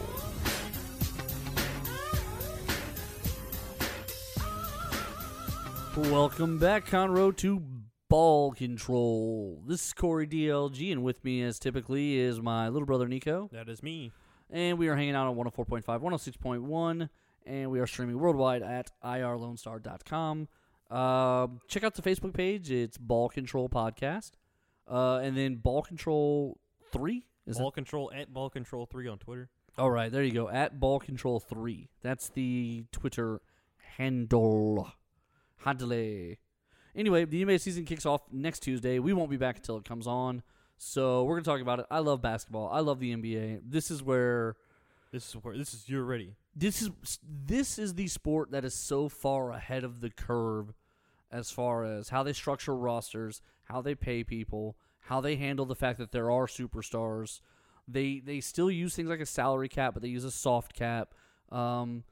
[5.96, 7.64] Welcome back, Conroe, to
[8.08, 9.60] Ball Control.
[9.66, 13.50] This is Corey DLG, and with me, as typically, is my little brother Nico.
[13.52, 14.12] That is me.
[14.48, 17.08] And we are hanging out on 104.5, 106.1,
[17.44, 20.46] and we are streaming worldwide at irlonestar.com.
[20.88, 22.70] Uh, check out the Facebook page.
[22.70, 24.34] It's Ball Control Podcast.
[24.86, 26.60] Uh, and then Ball Control
[26.92, 27.24] 3?
[27.46, 29.48] Is ball control at ball control three on Twitter.
[29.78, 30.50] All right, there you go.
[30.50, 31.88] At Ball Control 3.
[32.02, 33.40] That's the Twitter
[33.96, 34.92] handle.
[35.64, 36.34] Handle.
[36.94, 38.98] Anyway, the NBA season kicks off next Tuesday.
[38.98, 40.42] We won't be back until it comes on.
[40.76, 41.86] So we're gonna talk about it.
[41.90, 42.68] I love basketball.
[42.70, 43.62] I love the NBA.
[43.64, 44.56] This is where
[45.10, 46.34] This is where this is you're ready.
[46.54, 46.90] this is
[47.46, 50.74] this is the sport that is so far ahead of the curve
[51.30, 55.74] as far as how they structure rosters, how they pay people, how they handle the
[55.74, 57.40] fact that there are superstars.
[57.88, 61.14] They they still use things like a salary cap, but they use a soft cap.
[61.50, 62.04] Um,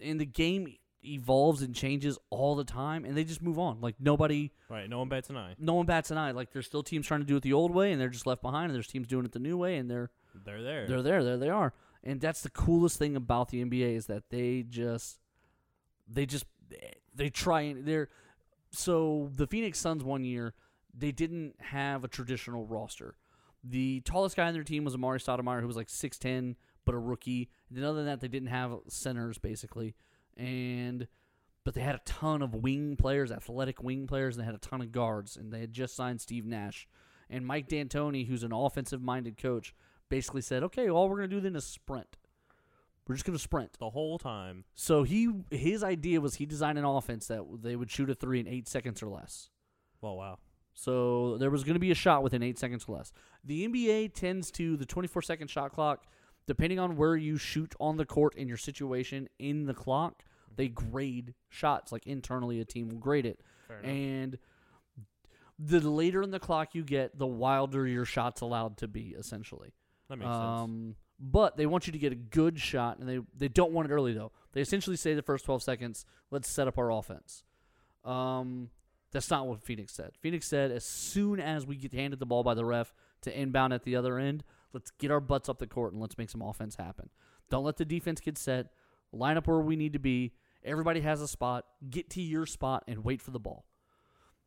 [0.00, 3.80] and the game evolves and changes all the time, and they just move on.
[3.80, 5.54] Like nobody, Right, no one bats an eye.
[5.58, 6.30] no one bats an eye.
[6.32, 8.42] Like there's still teams trying to do it the old way, and they're just left
[8.42, 8.66] behind.
[8.66, 10.86] And there's teams doing it the new way, and they're They're there.
[10.86, 11.24] they're there.
[11.24, 11.72] There they are.
[12.04, 15.18] And that's the coolest thing about the NBA is that they just
[16.08, 16.44] they just
[17.14, 18.08] they try and they're
[18.70, 20.54] so the Phoenix Suns one year
[20.96, 23.16] they didn't have a traditional roster.
[23.62, 26.94] The tallest guy on their team was Amar'e Stoudemire, who was like six ten, but
[26.94, 27.50] a rookie.
[27.68, 29.94] And then other than that, they didn't have centers basically,
[30.36, 31.08] and
[31.64, 34.58] but they had a ton of wing players, athletic wing players, and they had a
[34.58, 36.86] ton of guards, and they had just signed Steve Nash
[37.28, 39.74] and Mike D'Antoni, who's an offensive-minded coach,
[40.08, 42.16] basically said, "Okay, all we're gonna do then is sprint.
[43.06, 44.64] We're just gonna sprint." the whole time.
[44.74, 48.40] So he his idea was he designed an offense that they would shoot a three
[48.40, 49.50] in eight seconds or less.
[50.00, 50.38] Well, wow.
[50.78, 53.10] So there was going to be a shot within eight seconds or less.
[53.42, 56.04] The NBA tends to the 24 second shot clock,
[56.46, 60.22] depending on where you shoot on the court and your situation in the clock,
[60.54, 61.92] they grade shots.
[61.92, 63.40] Like internally, a team will grade it,
[63.88, 64.38] and
[65.58, 69.14] the later in the clock you get, the wilder your shots allowed to be.
[69.18, 69.72] Essentially,
[70.10, 70.36] that makes sense.
[70.44, 73.90] um, but they want you to get a good shot, and they they don't want
[73.90, 74.30] it early though.
[74.52, 77.44] They essentially say the first 12 seconds, let's set up our offense.
[78.04, 78.68] Um,
[79.16, 80.10] that's not what Phoenix said.
[80.20, 83.72] Phoenix said as soon as we get handed the ball by the ref to inbound
[83.72, 86.42] at the other end, let's get our butts up the court and let's make some
[86.42, 87.08] offense happen.
[87.48, 88.66] Don't let the defense get set.
[89.12, 90.34] Line up where we need to be.
[90.62, 91.64] Everybody has a spot.
[91.88, 93.64] Get to your spot and wait for the ball.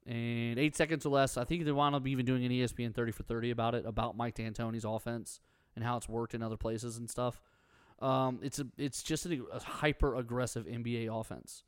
[0.05, 3.11] And eight seconds or less, I think they wound up even doing an ESPN 30
[3.11, 5.39] for 30 about it, about Mike D'Antoni's offense
[5.75, 7.41] and how it's worked in other places and stuff.
[7.99, 11.63] Um, it's a, it's just a, a hyper aggressive NBA offense.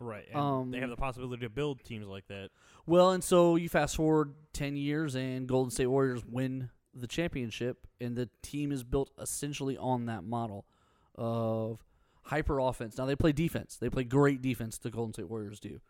[0.00, 0.24] Right.
[0.32, 2.50] And they um, have the possibility to build teams like that.
[2.86, 7.86] Well, and so you fast forward 10 years and Golden State Warriors win the championship,
[8.00, 10.66] and the team is built essentially on that model
[11.14, 11.84] of
[12.22, 12.98] hyper offense.
[12.98, 15.80] Now, they play defense, they play great defense, the Golden State Warriors do,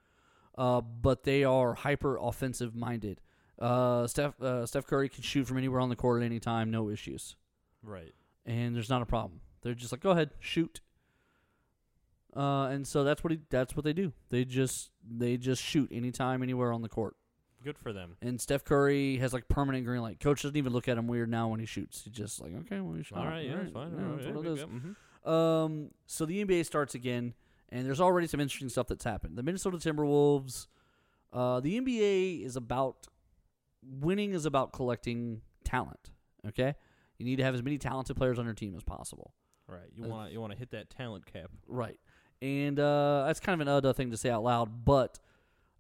[0.59, 3.21] uh, but they are hyper offensive minded.
[3.59, 6.71] Uh, Steph, uh, Steph Curry can shoot from anywhere on the court at any time,
[6.71, 7.37] no issues.
[7.83, 8.13] Right.
[8.45, 9.41] and there's not a problem.
[9.63, 10.81] They're just like, go ahead, shoot.
[12.37, 14.13] Uh, and so that's what he, that's what they do.
[14.29, 17.17] They just they just shoot anytime, anywhere on the court.
[17.63, 18.17] Good for them.
[18.23, 20.19] And Steph Curry has like permanent green light.
[20.21, 22.03] Coach doesn't even look at him weird now when he shoots.
[22.05, 23.19] He's just like, okay, well, you shot.
[23.19, 23.45] All right.
[23.45, 23.93] Yeah, it's fine.
[23.93, 24.61] yeah, that's right, what it is.
[24.61, 24.97] yeah, mhm.
[25.31, 27.35] Um, so the NBA starts again,
[27.69, 29.37] and there's already some interesting stuff that's happened.
[29.37, 30.69] The Minnesota Timberwolves,
[31.33, 33.09] uh, the NBA is about
[33.83, 36.11] winning is about collecting talent.
[36.47, 36.75] Okay,
[37.19, 39.35] you need to have as many talented players on your team as possible.
[39.69, 39.91] Right.
[39.95, 41.51] You want you want to hit that talent cap.
[41.69, 42.01] Right,
[42.43, 45.19] and uh, that's kind of an odd thing to say out loud, but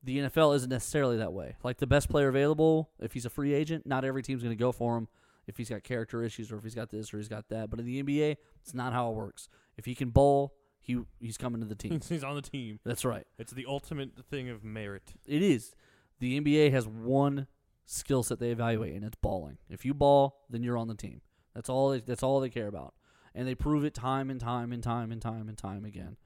[0.02, 1.56] the NFL isn't necessarily that way.
[1.62, 4.60] Like the best player available, if he's a free agent, not every team's going to
[4.60, 5.08] go for him.
[5.46, 7.70] If he's got character issues, or if he's got this, or he's got that.
[7.70, 9.48] But in the NBA, it's not how it works.
[9.76, 12.00] If he can bowl, he he's coming to the team.
[12.08, 12.78] He's on the team.
[12.84, 13.26] That's right.
[13.38, 15.14] It's the ultimate thing of merit.
[15.26, 15.74] It is.
[16.20, 17.48] The NBA has one
[17.84, 19.58] skill set they evaluate, and it's balling.
[19.68, 21.20] If you ball, then you're on the team.
[21.54, 21.90] That's all.
[21.90, 22.94] They, that's all they care about,
[23.34, 26.16] and they prove it time and time and time and time and time again.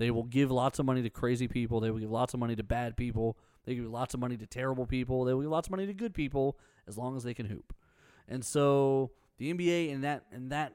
[0.00, 1.78] They will give lots of money to crazy people.
[1.78, 3.36] They will give lots of money to bad people.
[3.66, 5.26] They give lots of money to terrible people.
[5.26, 6.56] They will give lots of money to good people
[6.88, 7.74] as long as they can hoop.
[8.26, 10.72] And so the NBA in that in that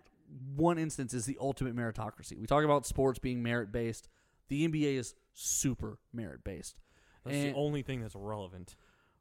[0.55, 2.39] one instance is the ultimate meritocracy.
[2.39, 4.09] We talk about sports being merit based.
[4.47, 6.75] The NBA is super merit based.
[7.23, 8.75] That's And- the only thing that's relevant.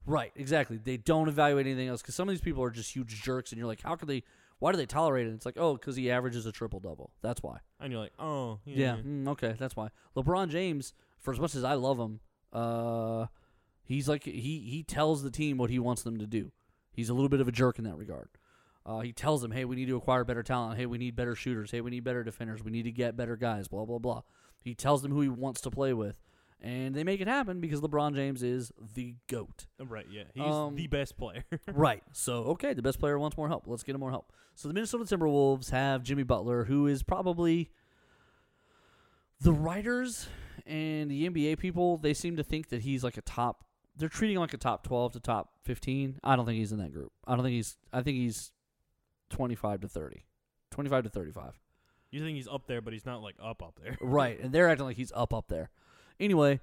[0.04, 0.76] Right, exactly.
[0.76, 3.58] They don't evaluate anything else because some of these people are just huge jerks, and
[3.58, 4.22] you're like, how could they?
[4.58, 5.34] Why do they tolerate it?
[5.34, 7.10] It's like, oh, because he averages a triple double.
[7.22, 7.58] That's why.
[7.80, 9.02] And you're like, oh, Yeah, yeah.
[9.02, 9.88] mm, okay, that's why.
[10.16, 12.20] LeBron James, for as much as I love him,
[12.52, 13.26] uh,
[13.82, 16.52] he's like he he tells the team what he wants them to do.
[16.92, 18.28] He's a little bit of a jerk in that regard.
[18.86, 20.78] Uh, he tells them, hey, we need to acquire better talent.
[20.78, 21.70] Hey, we need better shooters.
[21.70, 22.62] Hey, we need better defenders.
[22.62, 23.66] We need to get better guys.
[23.68, 24.22] Blah blah blah.
[24.60, 26.16] He tells them who he wants to play with,
[26.64, 29.66] and they make it happen because LeBron James is the goat.
[29.78, 30.22] Right, yeah.
[30.34, 31.44] He's Um, the best player.
[31.72, 32.02] right.
[32.12, 33.64] So, okay, the best player wants more help.
[33.66, 34.32] Let's get him more help.
[34.54, 37.70] So, the Minnesota Timberwolves have Jimmy Butler, who is probably
[39.40, 40.26] the writers
[40.66, 41.98] and the NBA people.
[41.98, 43.64] They seem to think that he's like a top.
[43.96, 46.18] They're treating him like a top twelve to top fifteen.
[46.24, 47.12] I don't think he's in that group.
[47.26, 47.76] I don't think he's.
[47.92, 48.52] I think he's
[49.30, 50.24] twenty-five to thirty.
[50.70, 51.60] 25 to 35.
[52.10, 53.96] you think he's up there, but he's not like up up there.
[54.00, 54.40] Right.
[54.40, 55.70] And they're acting like he's up up there.
[56.20, 56.60] Anyway,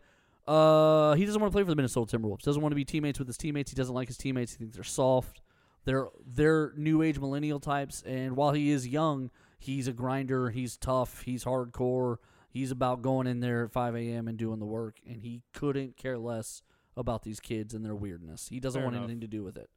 [0.48, 2.42] uh, he doesn't want to play for the Minnesota Timberwolves.
[2.42, 3.72] Doesn't want to be teammates with his teammates.
[3.72, 4.54] He doesn't like his teammates.
[4.54, 5.42] He thinks they're soft.
[5.86, 8.02] They're they're new age millennial types.
[8.06, 10.50] And while he is young, he's a grinder.
[10.50, 11.22] He's tough.
[11.24, 12.18] He's hardcore.
[12.50, 14.28] He's about going in there at 5 a.m.
[14.28, 14.98] and doing the work.
[15.08, 16.62] And he couldn't care less
[16.98, 18.50] about these kids and their weirdness.
[18.50, 19.06] He doesn't Fair want enough.
[19.06, 19.70] anything to do with it.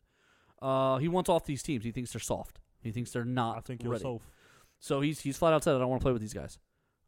[0.61, 1.85] Uh, he wants off these teams.
[1.85, 2.59] He thinks they're soft.
[2.83, 3.91] He thinks they're not I think ready.
[3.91, 4.21] you're so.
[4.81, 6.59] So he's he's flat out said, I don't want to play with these guys.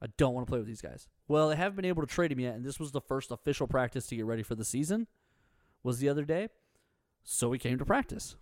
[0.07, 1.09] I don't want to play with these guys.
[1.27, 3.67] Well, they haven't been able to trade him yet, and this was the first official
[3.67, 5.09] practice to get ready for the season.
[5.83, 6.49] Was the other day,
[7.25, 8.37] so he came to practice.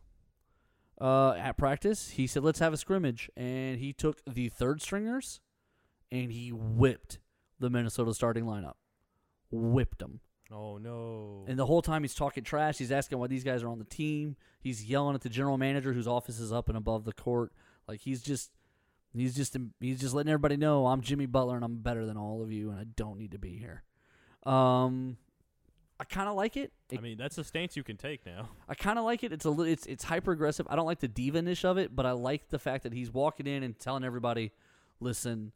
[1.01, 5.41] Uh, at practice, he said, "Let's have a scrimmage," and he took the third stringers,
[6.13, 7.19] and he whipped
[7.59, 8.75] the Minnesota starting lineup.
[9.51, 10.21] Whipped them.
[10.51, 11.45] Oh no.
[11.49, 12.79] And the whole time he's talking trash.
[12.79, 14.37] He's asking why these guys are on the team.
[14.61, 17.53] He's yelling at the general manager whose office is up and above the court.
[17.89, 18.51] Like he's just
[19.21, 22.43] he's just he's just letting everybody know I'm Jimmy Butler and I'm better than all
[22.43, 23.83] of you and I don't need to be here.
[24.45, 25.17] Um
[25.99, 26.73] I kind of like it.
[26.91, 28.49] It- I mean, that's a stance you can take now.
[28.69, 29.33] I kind of like it.
[29.33, 30.67] It's a li- it's it's hyper aggressive.
[30.69, 33.47] I don't like the diva-nish of it, but I like the fact that he's walking
[33.47, 34.51] in and telling everybody,
[34.99, 35.53] "Listen,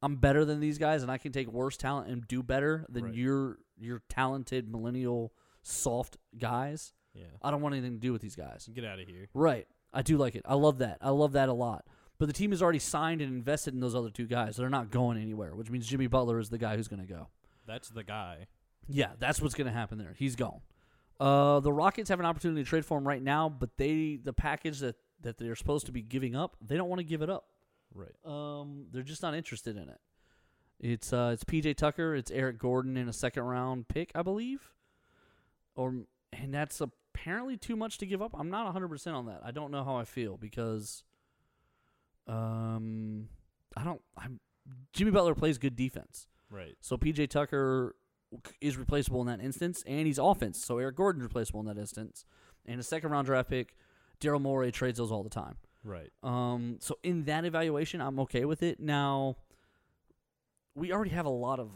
[0.00, 3.06] I'm better than these guys, and I can take worse talent and do better than
[3.06, 3.14] Right.
[3.14, 6.94] your your talented millennial soft guys.
[7.12, 7.24] Yeah.
[7.42, 9.28] I don't want anything to do with these guys." Get out of here.
[9.34, 9.66] Right.
[9.92, 10.42] I do like it.
[10.46, 10.98] I love that.
[11.00, 11.84] I love that a lot.
[12.22, 14.54] But the team has already signed and invested in those other two guys.
[14.54, 17.26] They're not going anywhere, which means Jimmy Butler is the guy who's going to go.
[17.66, 18.46] That's the guy.
[18.86, 20.14] Yeah, that's what's going to happen there.
[20.16, 20.60] He's gone.
[21.18, 24.32] Uh, the Rockets have an opportunity to trade for him right now, but they the
[24.32, 27.28] package that that they're supposed to be giving up, they don't want to give it
[27.28, 27.46] up.
[27.92, 28.14] Right.
[28.24, 29.98] Um, they're just not interested in it.
[30.78, 34.70] It's uh, it's PJ Tucker, it's Eric Gordon in a second round pick, I believe,
[35.74, 38.30] or and that's apparently too much to give up.
[38.38, 39.40] I'm not 100 percent on that.
[39.44, 41.02] I don't know how I feel because,
[42.26, 43.28] um,
[43.76, 44.00] I don't.
[44.16, 44.40] I'm
[44.92, 46.28] Jimmy Butler plays good defense.
[46.50, 46.76] Right.
[46.80, 47.96] So PJ Tucker
[48.60, 50.64] is replaceable in that instance, and he's offense.
[50.64, 52.24] So Eric Gordon's replaceable in that instance.
[52.66, 53.74] And a second round draft pick,
[54.20, 55.56] Daryl Morey trades those all the time.
[55.84, 56.10] Right.
[56.22, 58.78] Um, so in that evaluation, I'm okay with it.
[58.78, 59.36] Now,
[60.74, 61.70] we already have a lot of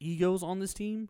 [0.00, 1.08] egos on this team.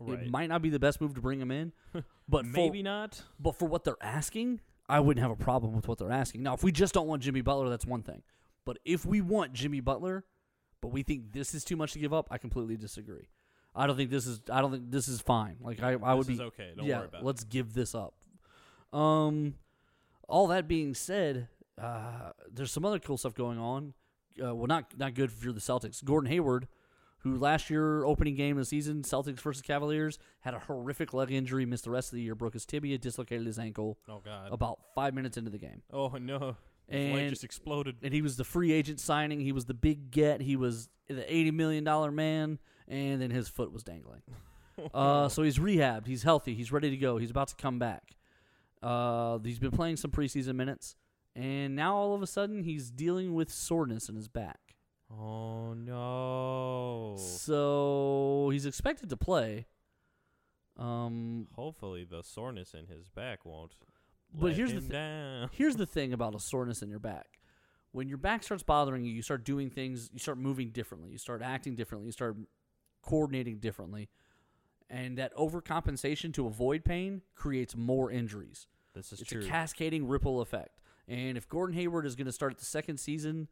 [0.00, 0.20] Right.
[0.20, 1.72] It might not be the best move to bring them in,
[2.28, 3.22] but Maybe for, not.
[3.38, 6.42] but for what they're asking, I wouldn't have a problem with what they're asking.
[6.42, 8.22] Now, if we just don't want Jimmy Butler, that's one thing.
[8.64, 10.24] But if we want Jimmy Butler,
[10.80, 13.28] but we think this is too much to give up, I completely disagree.
[13.74, 14.40] I don't think this is.
[14.50, 15.56] I don't think this is fine.
[15.60, 16.72] Like I, I would this be is okay.
[16.76, 18.14] Don't yeah, worry about let's give this up.
[18.92, 19.54] Um,
[20.28, 21.48] all that being said,
[21.80, 23.94] uh, there's some other cool stuff going on.
[24.42, 26.02] Uh, well, not not good for the Celtics.
[26.02, 26.66] Gordon Hayward,
[27.18, 31.30] who last year opening game of the season, Celtics versus Cavaliers, had a horrific leg
[31.32, 33.98] injury, missed the rest of the year, broke his tibia, dislocated his ankle.
[34.08, 34.52] Oh God.
[34.52, 35.82] about five minutes into the game.
[35.92, 36.56] Oh no.
[36.88, 37.96] His leg And just exploded.
[38.02, 39.40] and he was the free agent signing.
[39.40, 40.40] He was the big get.
[40.40, 44.22] He was the eighty million dollar man, and then his foot was dangling.
[44.94, 46.06] Uh, so he's rehabbed.
[46.06, 46.54] He's healthy.
[46.54, 47.18] He's ready to go.
[47.18, 48.14] He's about to come back.
[48.80, 50.94] Uh, he's been playing some preseason minutes,
[51.34, 54.67] and now all of a sudden he's dealing with soreness in his back.
[55.10, 57.14] Oh no.
[57.18, 59.66] So he's expected to play.
[60.76, 63.72] Um, Hopefully the soreness in his back won't.
[64.32, 65.50] But here's the down.
[65.52, 67.38] here's the thing about a soreness in your back.
[67.92, 71.18] When your back starts bothering you, you start doing things, you start moving differently, you
[71.18, 72.36] start acting differently, you start
[73.02, 74.10] coordinating differently.
[74.90, 78.66] And that overcompensation to avoid pain creates more injuries.
[78.94, 79.42] This is it's true.
[79.42, 80.80] a cascading ripple effect.
[81.06, 83.48] And if Gordon Hayward is going to start the second season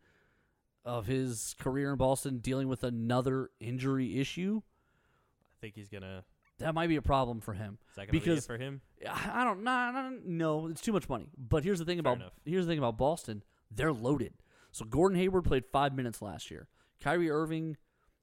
[0.87, 6.25] of his career in Boston dealing with another injury issue, I think he's gonna.
[6.59, 7.79] that might be a problem for him.
[7.91, 8.81] Is that gonna be Because- it for him?
[9.07, 11.29] I don't nah, nah, no, it's too much money.
[11.37, 12.33] But here's the thing Fair about enough.
[12.47, 13.43] here's the thing about Boston.
[13.71, 14.35] They're loaded.
[14.73, 16.69] So Gordon Hayward played five minutes last year.
[17.01, 17.77] Kyrie Irving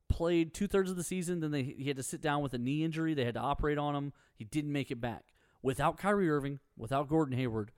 [0.10, 1.42] played two thirds of the season.
[1.42, 3.14] Then they he had to sit down with a knee injury.
[3.14, 4.14] They had to operate on him.
[4.36, 5.34] He didn't make it back.
[5.62, 7.72] Without Kyrie Irving, without Gordon Hayward,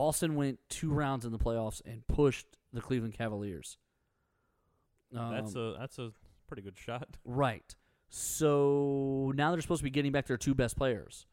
[0.00, 3.76] Boston went two rounds in the playoffs and pushed the Cleveland Cavaliers.
[5.14, 6.10] Um, that's a that's a
[6.46, 7.18] pretty good shot.
[7.26, 7.76] right.
[8.08, 11.26] So now they're supposed to be getting back their two best players.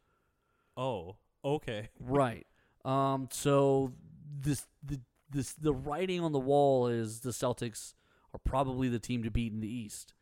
[0.76, 1.88] Oh, okay.
[1.98, 2.46] Right.
[2.84, 3.30] Um.
[3.32, 3.94] So
[4.38, 5.00] this the
[5.30, 7.94] this the writing on the wall is the Celtics
[8.34, 10.12] are probably the team to beat in the East.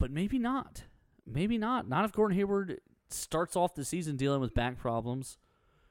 [0.00, 0.82] But maybe not.
[1.24, 1.88] Maybe not.
[1.88, 5.38] Not if Gordon Hayward starts off the season dealing with back problems.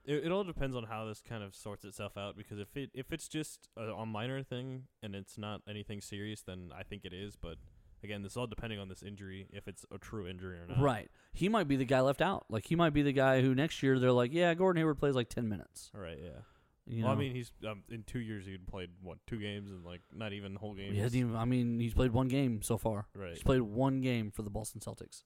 [0.05, 2.35] It, it all depends on how this kind of sorts itself out.
[2.37, 6.41] Because if it if it's just a, a minor thing and it's not anything serious,
[6.41, 7.35] then I think it is.
[7.35, 7.55] But
[8.03, 9.47] again, this is all depending on this injury.
[9.51, 10.79] If it's a true injury or not.
[10.79, 11.09] Right.
[11.33, 12.45] He might be the guy left out.
[12.49, 15.15] Like he might be the guy who next year they're like, yeah, Gordon Hayward plays
[15.15, 15.91] like ten minutes.
[15.95, 16.19] All right.
[16.21, 16.41] Yeah.
[16.85, 17.17] You well, know?
[17.17, 20.33] I mean, he's um, in two years he'd played what two games and like not
[20.33, 20.93] even whole games.
[20.93, 23.07] he hasn't even, I mean, he's played one game so far.
[23.15, 23.31] right.
[23.33, 25.23] He's played one game for the Boston Celtics,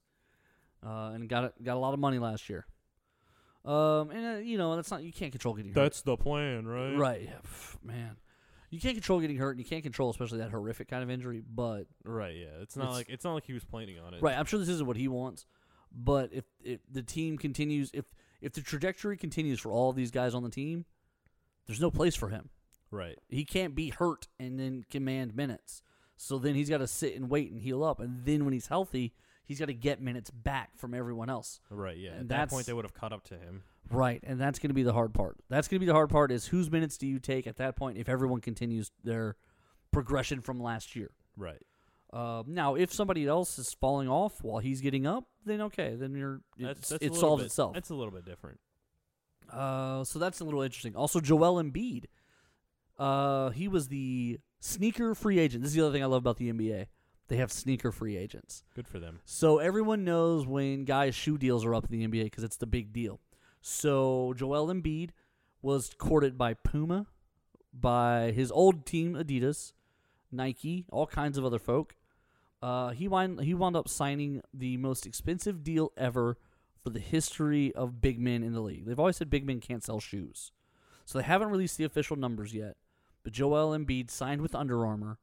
[0.86, 2.66] uh, and got got a lot of money last year.
[3.68, 5.82] Um, and uh, you know that's not you can't control getting hurt.
[5.82, 6.96] That's the plan, right?
[6.96, 8.16] right, yeah, pff, man.
[8.70, 11.42] You can't control getting hurt, and you can't control especially that horrific kind of injury.
[11.48, 12.36] But Right.
[12.36, 12.60] Yeah.
[12.62, 14.22] It's not It's- like it's not like he was planning on it.
[14.22, 15.46] right, I'm sure this isn't what he wants.
[15.92, 18.06] But if if the team continues, if
[18.40, 20.84] if the trajectory continues for all these guys on the team,
[21.66, 22.50] there's no place for him.
[22.90, 23.18] Right.
[23.28, 25.82] He can't be hurt and then command minutes.
[26.16, 28.66] So then he's got to sit and wait and heal up, and then when he's
[28.68, 29.14] healthy,
[29.48, 31.60] he's got to get minutes back from everyone else.
[31.70, 31.96] Right.
[31.96, 32.10] Yeah.
[32.10, 33.64] And At that that's- point, they would have caught up to him.
[33.90, 35.38] Right, and that's going to be the hard part.
[35.48, 37.74] That's going to be the hard part is whose minutes do you take at that
[37.74, 39.34] point if everyone continues their
[39.92, 41.10] progression from last year.
[41.38, 41.62] Right.
[42.12, 46.14] Uh, now, if somebody else is falling off while he's getting up, then okay, then
[46.14, 47.72] you're That's, it's, that's a it little solves bit- itself.
[47.74, 48.60] That's a little bit different.
[49.50, 50.94] Uh, so that's a little interesting.
[50.94, 52.04] Also, Joel Embiid.
[52.98, 55.62] Uh, he was the sneaker free agent.
[55.62, 56.86] This is the other thing I love about the NBA.
[57.28, 58.64] They have sneaker free agents.
[58.74, 59.20] Good for them.
[59.24, 62.66] So everyone knows when guys' shoe deals are up in the NBA because it's the
[62.66, 63.20] big deal.
[63.60, 65.10] So Joel Embiid
[65.60, 67.06] was courted by Puma,
[67.72, 69.72] by his old team Adidas,
[70.32, 71.96] Nike, all kinds of other folk.
[72.60, 76.36] Uh, he wind he wound up signing the most expensive deal ever
[76.82, 78.86] for the history of big men in the league.
[78.86, 80.50] They've always said big men can't sell shoes,
[81.04, 82.76] so they haven't released the official numbers yet.
[83.22, 85.18] But Joel Embiid signed with Under Armour,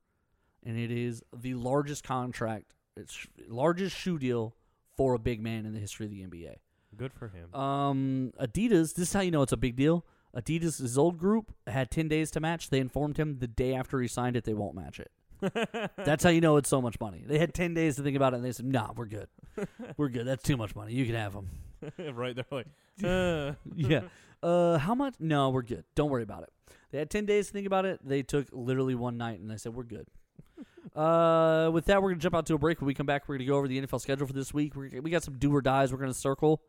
[0.65, 4.55] and it is the largest contract, it's largest shoe deal
[4.95, 6.55] for a big man in the history of the NBA.
[6.97, 7.53] Good for him.
[7.53, 8.93] Um, Adidas.
[8.93, 10.05] This is how you know it's a big deal.
[10.35, 12.69] Adidas, his old group, had ten days to match.
[12.69, 15.11] They informed him the day after he signed it they won't match it.
[15.97, 17.23] That's how you know it's so much money.
[17.25, 19.27] They had ten days to think about it, and they said, "Nah, we're good.
[19.97, 20.25] We're good.
[20.25, 20.93] That's too much money.
[20.93, 21.49] You can have them."
[22.13, 22.35] right.
[22.35, 22.67] They're like,
[23.03, 24.01] uh, yeah.
[24.43, 25.15] Uh, how much?
[25.19, 25.85] No, we're good.
[25.95, 26.49] Don't worry about it.
[26.91, 27.99] They had ten days to think about it.
[28.03, 30.07] They took literally one night, and they said, "We're good."
[30.95, 32.79] Uh, with that, we're gonna jump out to a break.
[32.79, 34.75] When we come back, we're gonna go over the NFL schedule for this week.
[34.75, 35.91] We're, we got some do or dies.
[35.91, 36.61] We're gonna circle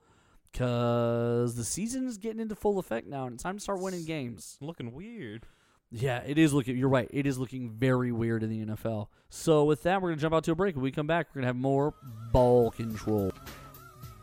[0.53, 4.05] because the season is getting into full effect now, and it's time to start winning
[4.05, 4.57] games.
[4.61, 5.47] looking weird.
[5.91, 6.77] Yeah, it is looking.
[6.77, 7.09] You're right.
[7.13, 9.09] It is looking very weird in the NFL.
[9.29, 10.75] So with that, we're gonna jump out to a break.
[10.75, 11.95] When we come back, we're gonna have more
[12.33, 13.33] ball control.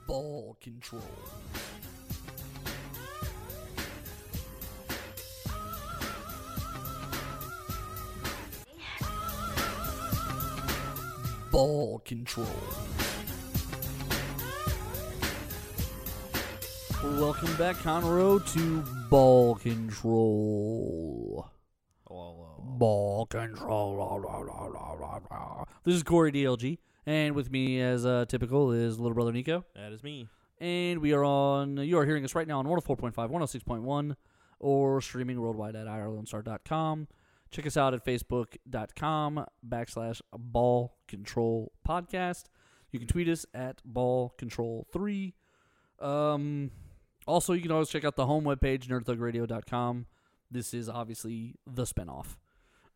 [0.05, 1.01] Ball control.
[11.53, 12.47] Ball control.
[17.03, 21.47] Welcome back, Conroe, to Ball Control.
[22.07, 24.25] Ball control.
[25.83, 29.63] This is Corey DLG, and with me, as uh, typical, is little brother Nico.
[29.75, 30.27] That is me.
[30.59, 31.77] And we are on.
[31.77, 34.15] You are hearing us right now on 104.5, 106.1,
[34.59, 37.07] or streaming worldwide at IrelandStar.com.
[37.53, 42.45] Check us out at Facebook.com backslash Ball Control Podcast.
[42.91, 45.35] You can tweet us at Ball Control Three.
[45.99, 46.71] Um,
[47.27, 50.07] also, you can always check out the home webpage, nerdthugradio.com.
[50.49, 52.37] This is obviously the spinoff.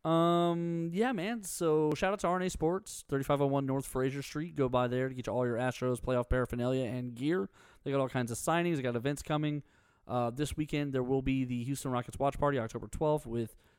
[0.04, 1.44] Um, yeah, man.
[1.44, 4.56] So shout out to RNA Sports, 3501 North Frazier Street.
[4.56, 7.48] Go by there to get you all your Astros playoff paraphernalia and gear.
[7.84, 8.74] They got all kinds of signings.
[8.76, 9.62] They got events coming.
[10.08, 13.54] Uh, this weekend there will be the Houston Rockets watch party, October 12th, with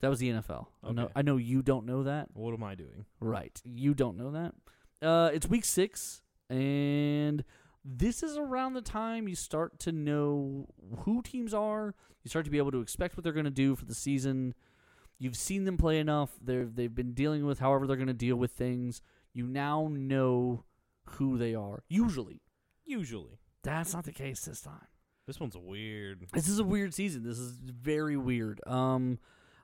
[0.00, 0.66] That was the NFL.
[0.84, 1.04] I know.
[1.04, 1.12] Okay.
[1.16, 2.28] I know you don't know that.
[2.34, 3.06] What am I doing?
[3.20, 3.60] Right.
[3.64, 4.54] You don't know that.
[5.06, 7.44] Uh, it's week six, and
[7.84, 10.66] this is around the time you start to know
[11.00, 11.94] who teams are.
[12.24, 14.54] You start to be able to expect what they're going to do for the season.
[15.18, 16.30] You've seen them play enough.
[16.42, 19.00] They're they've been dealing with however they're going to deal with things.
[19.32, 20.64] You now know
[21.10, 21.84] who they are.
[21.88, 22.42] Usually,
[22.84, 23.38] Usually.
[23.62, 24.86] that's not the case this time.
[25.26, 26.26] This one's weird.
[26.32, 27.22] This is a weird season.
[27.24, 28.60] This is very weird.
[28.66, 29.18] Um,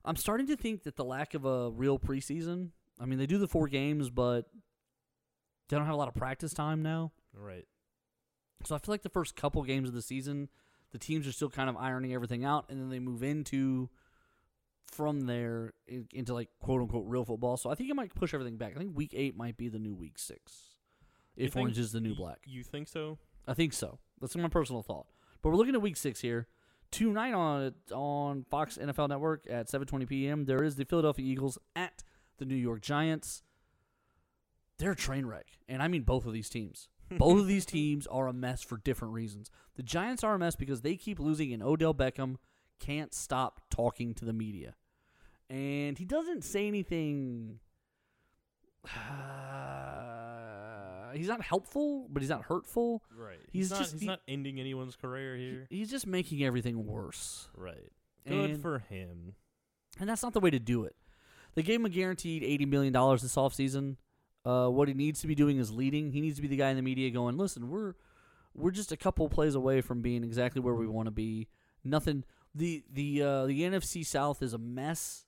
[0.04, 2.70] I'm starting to think that the lack of a real preseason.
[3.00, 4.46] I mean, they do the four games, but
[5.68, 7.12] they don't have a lot of practice time now.
[7.32, 7.66] Right.
[8.64, 10.48] So I feel like the first couple games of the season,
[10.90, 13.88] the teams are still kind of ironing everything out, and then they move into
[14.92, 15.72] from there
[16.12, 17.56] into like quote unquote real football.
[17.56, 18.72] So I think it might push everything back.
[18.76, 20.76] I think week eight might be the new week six,
[21.34, 22.40] You if orange is the new black.
[22.44, 23.18] You think so?
[23.46, 23.98] I think so.
[24.20, 25.06] That's my personal thought.
[25.40, 26.46] But we're looking at week six here.
[26.92, 30.44] Tonight on on Fox NFL Network at 7:20 p.m.
[30.44, 32.12] There is the Philadelphia Eagles at the
[32.42, 33.42] the New York Giants.
[34.78, 36.88] They're a train wreck, and I mean both of these teams.
[37.18, 39.50] Both of these teams are a mess for different reasons.
[39.76, 42.36] The Giants are a mess because they keep losing, and Odell Beckham
[42.80, 44.76] can't stop talking to the media,
[45.50, 47.58] and he doesn't say anything.
[51.14, 53.02] he's not helpful, but he's not hurtful.
[53.16, 53.38] Right.
[53.52, 53.78] He's He's, not.
[53.80, 55.66] just- he's he- not ending anyone's career He- here.
[55.70, 57.48] he's just making everything worse.
[57.56, 57.92] right.
[58.26, 59.34] Good And- for him.
[59.98, 60.96] And that's not the way to do it.
[61.54, 63.96] They gave him a guaranteed $80 million this offseason.
[64.44, 66.12] Uh, what he needs to be doing is leading.
[66.12, 67.94] He needs to be the guy in the media going, listen, we're
[68.54, 71.48] we're just a couple plays away from being exactly where we want to be.
[71.84, 72.24] Nothing.
[72.54, 75.26] The the uh, the NFC South is a mess.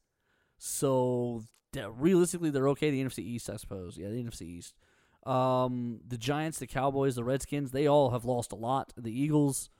[0.58, 1.42] So
[1.74, 2.90] realistically, they're okay.
[2.90, 3.96] The NFC East, I suppose.
[3.96, 4.74] Yeah, the NFC East.
[5.26, 8.92] Um, the Giants, the Cowboys, the Redskins, they all have lost a lot.
[8.96, 9.70] The Eagles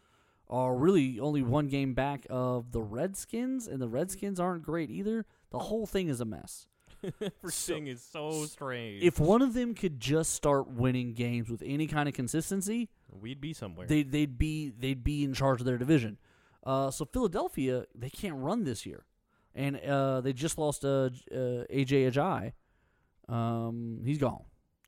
[0.49, 5.27] are really only one game back of the Redskins, and the Redskins aren't great either.
[5.51, 6.67] The whole thing is a mess.
[7.43, 9.03] Everything is so strange.
[9.03, 13.41] If one of them could just start winning games with any kind of consistency, we'd
[13.41, 13.87] be somewhere.
[13.87, 16.19] they they'd be they'd be in charge of their division.
[16.65, 19.05] Uh, so Philadelphia, they can't run this year,
[19.55, 22.53] and uh, they just lost uh, uh, Jay Ajayi.
[23.29, 24.45] Um, he's gone.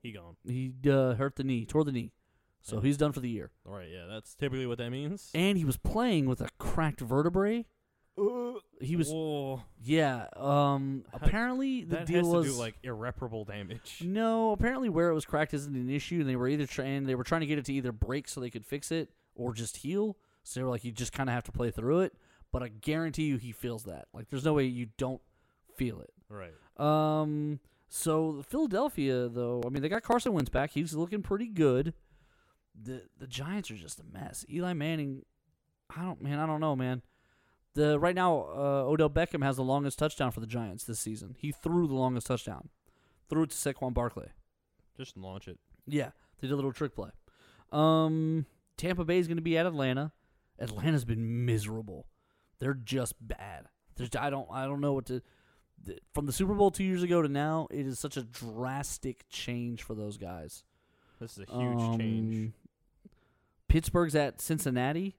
[0.06, 0.36] He gone.
[0.46, 2.12] He uh, hurt the knee, tore the knee,
[2.62, 3.50] so he's done for the year.
[3.66, 3.88] All right.
[3.92, 4.06] Yeah.
[4.08, 5.30] That's typically what that means.
[5.34, 7.66] And he was playing with a cracked vertebrae.
[8.80, 9.62] He was Whoa.
[9.82, 10.26] yeah.
[10.34, 13.98] Um, apparently the that deal has was to do like irreparable damage.
[14.02, 17.14] No, apparently where it was cracked isn't an issue, and they were either trying they
[17.14, 19.78] were trying to get it to either break so they could fix it or just
[19.78, 20.16] heal.
[20.44, 22.14] So they were like, you just kind of have to play through it.
[22.52, 24.06] But I guarantee you, he feels that.
[24.14, 25.20] Like, there's no way you don't
[25.76, 26.12] feel it.
[26.30, 26.54] Right.
[26.78, 27.60] Um.
[27.88, 30.72] So Philadelphia, though, I mean, they got Carson Wentz back.
[30.72, 31.94] He's looking pretty good.
[32.80, 34.44] The the Giants are just a mess.
[34.50, 35.22] Eli Manning,
[35.96, 37.02] I don't man, I don't know, man.
[37.74, 41.36] The right now, uh, Odell Beckham has the longest touchdown for the Giants this season.
[41.38, 42.68] He threw the longest touchdown,
[43.30, 44.28] threw it to Saquon Barkley.
[44.96, 45.58] Just launch it.
[45.86, 46.10] Yeah,
[46.40, 47.10] they did a little trick play.
[47.72, 50.12] Um, Tampa Bay is going to be at Atlanta.
[50.58, 52.06] Atlanta's been miserable.
[52.58, 53.66] They're just bad.
[53.96, 55.22] There's, I don't I don't know what to.
[55.84, 59.28] Th- From the Super Bowl two years ago to now, it is such a drastic
[59.28, 60.64] change for those guys.
[61.20, 62.36] This is a huge change.
[62.46, 62.52] Um,
[63.68, 65.16] Pittsburgh's at Cincinnati.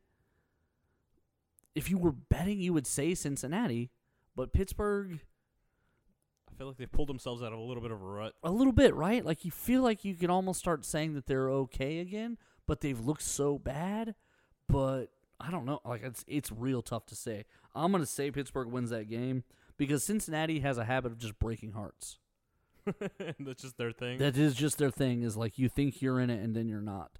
[1.75, 3.91] If you were betting, you would say Cincinnati,
[4.35, 5.19] but Pittsburgh
[6.49, 8.33] I feel like they pulled themselves out of a little bit of a rut.
[8.43, 9.23] a little bit, right?
[9.23, 12.99] Like you feel like you can almost start saying that they're okay again, but they've
[12.99, 14.15] looked so bad.
[14.67, 15.81] But I don't know.
[15.85, 17.45] Like it's it's real tough to say.
[17.75, 19.43] I'm gonna say Pittsburgh wins that game
[19.77, 22.17] because Cincinnati has a habit of just breaking hearts.
[23.39, 24.17] That's just their thing.
[24.17, 25.23] That is just their thing.
[25.23, 27.17] Is like you think you're in it and then you're not.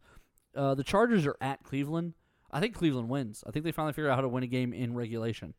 [0.56, 2.14] Uh, the Chargers are at Cleveland.
[2.52, 3.44] I think Cleveland wins.
[3.46, 5.54] I think they finally figure out how to win a game in regulation,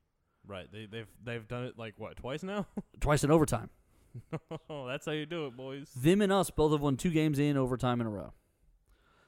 [0.47, 0.67] right.
[0.73, 2.67] They they've they've done it like what twice now.
[3.01, 3.71] twice in overtime.
[4.71, 5.91] oh, that's how you do it, boys.
[5.95, 8.33] Them and us both have won two games in overtime in a row.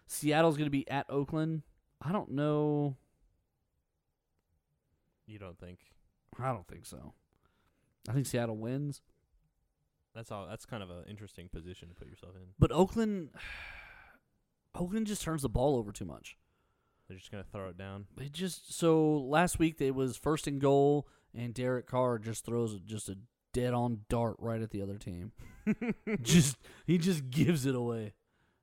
[0.06, 1.62] Seattle's going to be at Oakland.
[2.02, 2.96] I don't know.
[5.26, 5.78] You don't think
[6.38, 7.12] I don't think so.
[8.10, 9.00] I think Seattle wins,
[10.14, 10.46] that's all?
[10.48, 12.48] That's kind of an interesting position to put yourself in.
[12.58, 13.30] but Oakland,
[14.74, 16.36] Oakland just turns the ball over too much.
[17.08, 18.06] They're just gonna throw it down.
[18.16, 22.78] They just so last week it was first and goal, and Derek Carr just throws
[22.84, 23.16] just a
[23.52, 25.32] dead on dart right at the other team.
[26.22, 26.56] just
[26.86, 28.14] he just gives it away.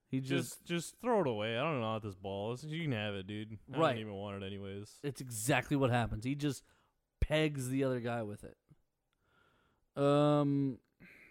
[0.10, 1.58] He just just just throw it away.
[1.58, 2.64] I don't know what this ball is.
[2.64, 3.58] You can have it, dude.
[3.74, 3.91] I Right.
[3.93, 4.89] don't even want it anyways.
[5.04, 6.24] It's exactly what happens.
[6.24, 6.64] He just
[7.20, 8.56] pegs the other guy with it.
[9.98, 10.78] Um,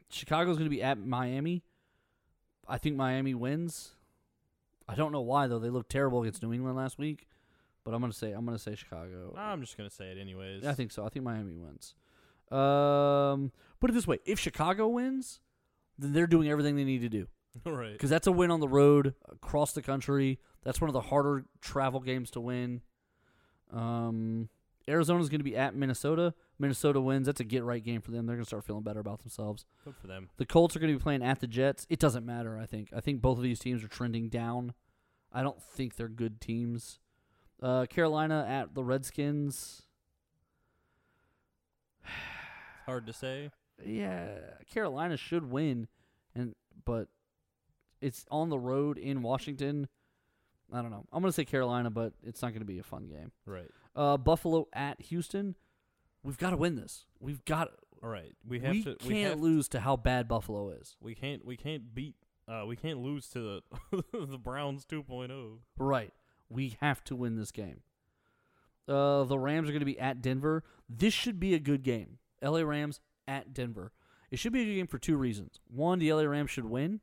[0.08, 1.62] Chicago's going to be at Miami.
[2.68, 3.90] I think Miami wins.
[4.88, 5.58] I don't know why though.
[5.58, 7.26] They looked terrible against New England last week,
[7.84, 9.34] but I'm going to say I'm going to say Chicago.
[9.36, 10.64] I'm just gonna say it anyways.
[10.64, 11.04] I think so.
[11.04, 11.94] I think Miami wins.
[12.50, 13.50] Um,
[13.80, 15.40] put it this way: if Chicago wins,
[15.98, 17.26] then they're doing everything they need to do
[17.64, 17.92] right.
[17.92, 20.38] because that's a win on the road across the country.
[20.62, 22.82] That's one of the harder travel games to win.
[23.72, 24.48] Um,
[24.88, 26.34] Arizona's going to be at Minnesota.
[26.58, 27.26] Minnesota wins.
[27.26, 28.26] That's a get right game for them.
[28.26, 29.64] They're going to start feeling better about themselves.
[29.84, 30.30] Good for them.
[30.36, 31.86] The Colts are going to be playing at the Jets.
[31.90, 32.58] It doesn't matter.
[32.58, 32.90] I think.
[32.94, 34.74] I think both of these teams are trending down.
[35.32, 36.98] I don't think they're good teams.
[37.62, 39.82] Uh, Carolina at the Redskins.
[42.86, 43.50] Hard to say.
[43.84, 44.38] Yeah,
[44.72, 45.88] Carolina should win,
[46.34, 46.54] and
[46.84, 47.08] but
[48.00, 49.88] it's on the road in Washington.
[50.72, 51.04] I don't know.
[51.12, 53.32] I'm gonna say Carolina, but it's not gonna be a fun game.
[53.44, 53.70] Right.
[53.94, 55.56] Uh, Buffalo at Houston.
[56.22, 57.06] We've got to win this.
[57.20, 57.70] We've got.
[58.02, 58.34] All right.
[58.46, 58.96] We We, have to.
[59.06, 60.96] We can't have, lose to how bad Buffalo is.
[61.00, 61.44] We can't.
[61.44, 62.16] We can't beat.
[62.48, 63.62] Uh, we can't lose to
[63.92, 64.96] the the Browns oh.
[64.96, 65.58] 2.0.
[65.78, 66.12] Right.
[66.48, 67.80] We have to win this game.
[68.88, 70.62] Uh, the Rams are going to be at Denver.
[70.88, 72.18] This should be a good game.
[72.40, 73.92] LA Rams at Denver.
[74.30, 75.60] It should be a good game for two reasons.
[75.68, 77.00] One, the LA Rams should win,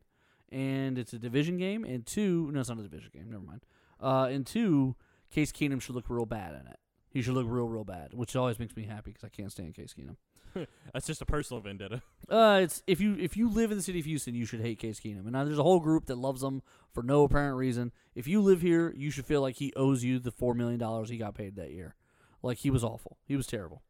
[0.50, 1.84] and it's a division game.
[1.84, 3.30] And two, no, it's not a division game.
[3.30, 3.66] Never mind.
[4.00, 4.96] Uh, and two,
[5.30, 6.80] Case Keenum should look real bad in it.
[7.14, 9.76] He should look real, real bad, which always makes me happy because I can't stand
[9.76, 10.18] Case Keenum.
[10.94, 12.02] That's just a personal vendetta.
[12.28, 14.80] Uh, it's if you if you live in the city of Houston, you should hate
[14.80, 15.22] Case Keenum.
[15.22, 17.92] And now there's a whole group that loves him for no apparent reason.
[18.16, 21.10] If you live here, you should feel like he owes you the four million dollars
[21.10, 21.96] he got paid that year.
[22.42, 23.18] Like he was awful.
[23.26, 23.84] He was terrible.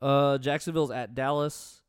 [0.00, 1.82] Uh, Jacksonville's at Dallas.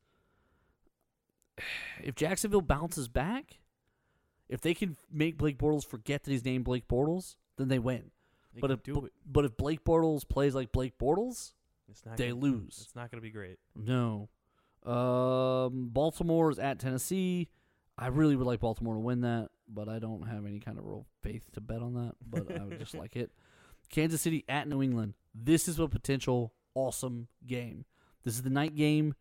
[2.03, 3.59] If Jacksonville bounces back,
[4.49, 8.11] if they can make Blake Bortles forget that he's named Blake Bortles, then they win.
[8.53, 9.13] They but if do it.
[9.25, 11.53] but if Blake Bortles plays like Blake Bortles,
[11.89, 12.79] It's not they gonna, lose.
[12.85, 13.57] It's not going to be great.
[13.75, 14.29] No.
[14.85, 17.49] Um, Baltimore is at Tennessee.
[17.97, 20.85] I really would like Baltimore to win that, but I don't have any kind of
[20.85, 22.13] real faith to bet on that.
[22.27, 23.31] But I would just like it.
[23.89, 25.13] Kansas City at New England.
[25.35, 27.85] This is a potential awesome game.
[28.23, 29.13] This is the night game,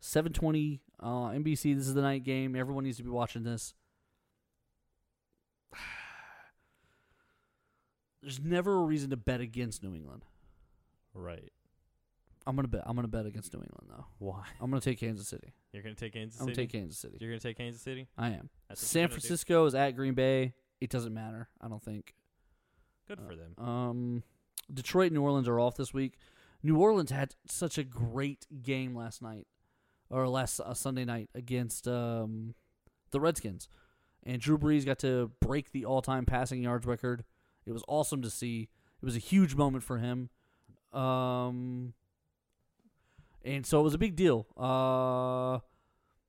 [0.00, 1.76] seven twenty uh, NBC.
[1.76, 2.54] This is the night game.
[2.54, 3.74] Everyone needs to be watching this.
[8.24, 10.24] There's never a reason to bet against New England.
[11.12, 11.52] Right.
[12.46, 12.82] I'm gonna bet.
[12.86, 14.06] I'm gonna bet against New England though.
[14.18, 14.44] Why?
[14.60, 15.52] I'm gonna take Kansas City.
[15.72, 16.54] You're going to take Kansas I'm City?
[16.56, 17.16] gonna take Kansas City.
[17.20, 18.06] You're going to take Kansas City?
[18.16, 18.48] I am.
[18.68, 19.12] That's what you're San gonna do?
[19.12, 20.54] Francisco is at Green Bay.
[20.80, 21.48] It doesn't matter.
[21.60, 22.14] I don't think.
[23.08, 23.54] Good for them.
[23.58, 24.22] Um,
[24.72, 26.14] Detroit, and New Orleans are off this week.
[26.62, 29.46] New Orleans had such a great game last night,
[30.08, 32.54] or last uh, Sunday night against um,
[33.10, 33.68] the Redskins,
[34.22, 37.24] and Drew Brees got to break the all-time passing yards record.
[37.66, 38.68] It was awesome to see.
[39.02, 40.30] It was a huge moment for him.
[40.92, 41.94] Um,
[43.44, 44.46] and so it was a big deal.
[44.56, 45.58] Uh,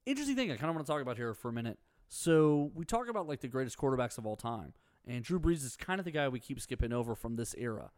[0.06, 1.80] interesting thing I kind of want to talk about here for a minute.
[2.08, 4.74] So we talk about like the greatest quarterbacks of all time,
[5.08, 7.92] and Drew Brees is kind of the guy we keep skipping over from this era.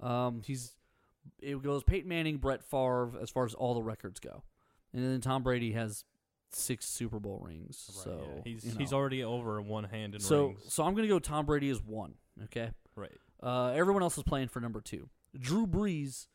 [0.00, 0.72] Um, he's
[1.40, 4.42] it goes Peyton Manning, Brett Favre, as far as all the records go,
[4.94, 6.04] and then Tom Brady has
[6.52, 7.90] six Super Bowl rings.
[7.94, 8.40] Right, so yeah.
[8.44, 10.62] he's you he's already over one hand in so rings.
[10.68, 12.14] so I'm gonna go Tom Brady is one.
[12.44, 13.16] Okay, Right.
[13.42, 15.08] uh, everyone else is playing for number two.
[15.38, 16.26] Drew Brees,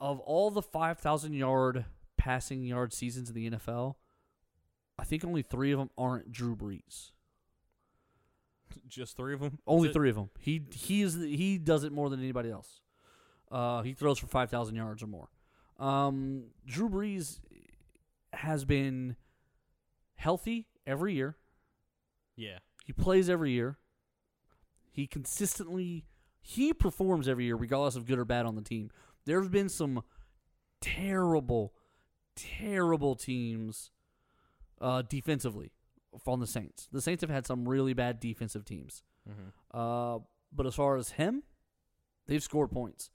[0.00, 1.84] of all the 5,000 yard
[2.16, 3.96] passing yard seasons in the NFL,
[4.98, 7.10] I think only three of them aren't Drew Brees.
[8.88, 9.58] Just three of them.
[9.66, 10.30] Only three of them.
[10.40, 12.80] He he is the- he does it more than anybody else.
[13.50, 15.28] Uh, he throws for 5,000 yards or more.
[15.78, 17.40] Um, Drew Brees
[18.32, 19.16] has been
[20.16, 21.36] healthy every year.
[22.36, 22.58] Yeah.
[22.84, 23.78] He plays every year.
[24.92, 26.04] He consistently
[26.46, 28.90] he performs every year, regardless of good or bad on the team.
[29.24, 30.02] There's been some
[30.82, 31.72] terrible,
[32.36, 33.90] terrible teams
[34.78, 35.72] uh, defensively
[36.22, 36.86] from the Saints.
[36.92, 39.02] The Saints have had some really bad defensive teams.
[39.28, 39.76] Mm-hmm.
[39.76, 40.18] Uh,
[40.54, 41.44] but as far as him,
[42.26, 43.10] they've scored points.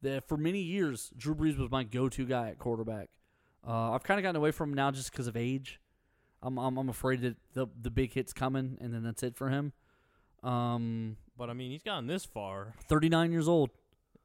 [0.00, 3.10] That for many years, Drew Brees was my go-to guy at quarterback.
[3.66, 5.80] Uh, I've kind of gotten away from him now just because of age.
[6.44, 9.48] I'm, I'm I'm afraid that the the big hit's coming, and then that's it for
[9.48, 9.72] him.
[10.42, 12.74] Um, But I mean, he's gotten this far.
[12.88, 13.70] 39 years old.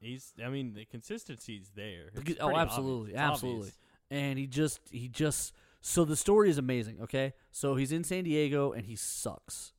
[0.01, 0.33] He's.
[0.43, 2.09] I mean, the consistency's there.
[2.13, 3.13] It's oh, pretty absolutely, obvious.
[3.13, 3.59] It's absolutely.
[3.59, 3.77] obvious.
[4.11, 8.23] and he just he just so the story is amazing okay so he's in san
[8.23, 9.71] diego and he sucks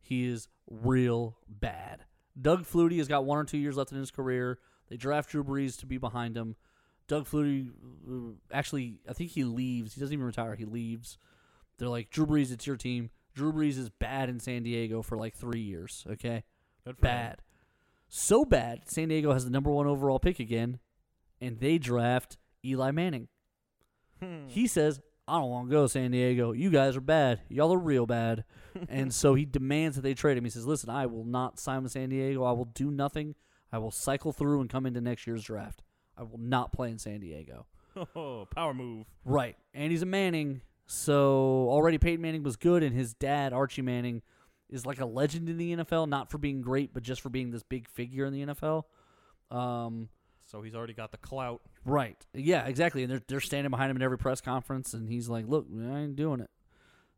[0.00, 2.04] he is real bad
[2.40, 5.42] doug flutie has got one or two years left in his career they draft drew
[5.42, 6.54] brees to be behind him
[7.08, 7.68] doug flutie
[8.08, 11.18] uh, actually i think he leaves he doesn't even retire he leaves
[11.80, 15.16] they're like drew brees it's your team drew brees is bad in san diego for
[15.16, 16.44] like three years okay
[16.84, 16.96] for him.
[17.00, 17.42] bad
[18.08, 20.78] so bad san diego has the number one overall pick again
[21.40, 23.26] and they draft eli manning
[24.22, 24.48] Hmm.
[24.48, 26.52] he says, I don't want to go to San Diego.
[26.52, 27.40] You guys are bad.
[27.48, 28.44] Y'all are real bad.
[28.90, 30.44] and so he demands that they trade him.
[30.44, 32.44] He says, Listen, I will not sign with San Diego.
[32.44, 33.34] I will do nothing.
[33.72, 35.82] I will cycle through and come into next year's draft.
[36.18, 37.66] I will not play in San Diego.
[38.14, 39.06] Oh, power move.
[39.24, 39.56] Right.
[39.72, 40.60] And he's a Manning.
[40.92, 44.22] So already Peyton Manning was good, and his dad, Archie Manning,
[44.68, 47.52] is like a legend in the NFL, not for being great, but just for being
[47.52, 48.82] this big figure in the NFL.
[49.52, 50.08] Um,
[50.42, 51.60] So he's already got the clout.
[51.84, 52.16] Right.
[52.34, 53.04] Yeah, exactly.
[53.04, 56.00] And they're they're standing behind him in every press conference and he's like, "Look, I
[56.00, 56.50] ain't doing it."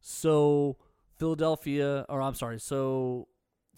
[0.02, 0.76] So,
[1.16, 3.28] Philadelphia, or I'm sorry, so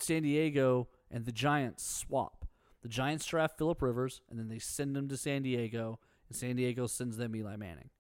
[0.00, 2.46] San Diego and the Giants swap.
[2.82, 6.56] The Giants draft Philip Rivers and then they send him to San Diego and San
[6.56, 7.90] Diego sends them Eli Manning.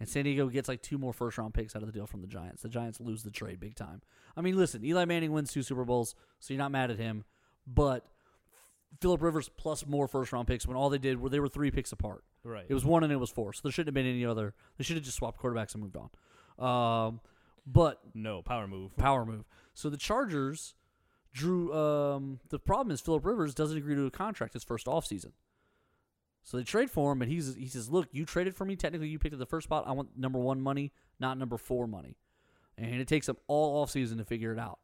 [0.00, 2.22] And San Diego gets like two more first round picks out of the deal from
[2.22, 2.62] the Giants.
[2.62, 4.00] The Giants lose the trade big time.
[4.34, 7.24] I mean, listen, Eli Manning wins two Super Bowls, so you're not mad at him,
[7.66, 8.06] but
[9.00, 11.70] Philip Rivers plus more first round picks when all they did were they were three
[11.70, 12.24] picks apart.
[12.42, 12.64] Right.
[12.66, 14.54] It was one and it was four, so there shouldn't have been any other.
[14.78, 16.10] They should have just swapped quarterbacks and moved on.
[16.58, 17.20] Um,
[17.66, 18.96] but no power move.
[18.96, 19.44] power move.
[19.74, 20.74] So the Chargers
[21.32, 21.72] drew.
[21.74, 25.32] Um, the problem is Philip Rivers doesn't agree to a contract his first offseason.
[26.50, 28.74] So they trade for him, and he's he says, "Look, you traded for me.
[28.74, 29.84] Technically, you picked the first spot.
[29.86, 32.16] I want number one money, not number four money."
[32.76, 34.80] And it takes him all off season to figure it out.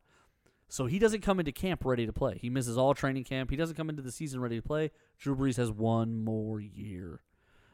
[0.69, 2.39] So he doesn't come into camp ready to play.
[2.41, 3.51] He misses all training camp.
[3.51, 4.93] He doesn't come into the season ready to play.
[5.19, 7.23] Drew Brees has one more year,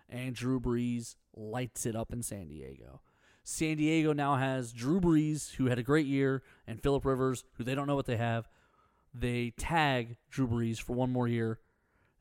[0.08, 3.02] and Drew Brees lights it up in San Diego.
[3.44, 7.64] San Diego now has Drew Brees, who had a great year, and Philip Rivers, who
[7.64, 8.48] they don't know what they have.
[9.12, 11.60] They tag Drew Brees for one more year,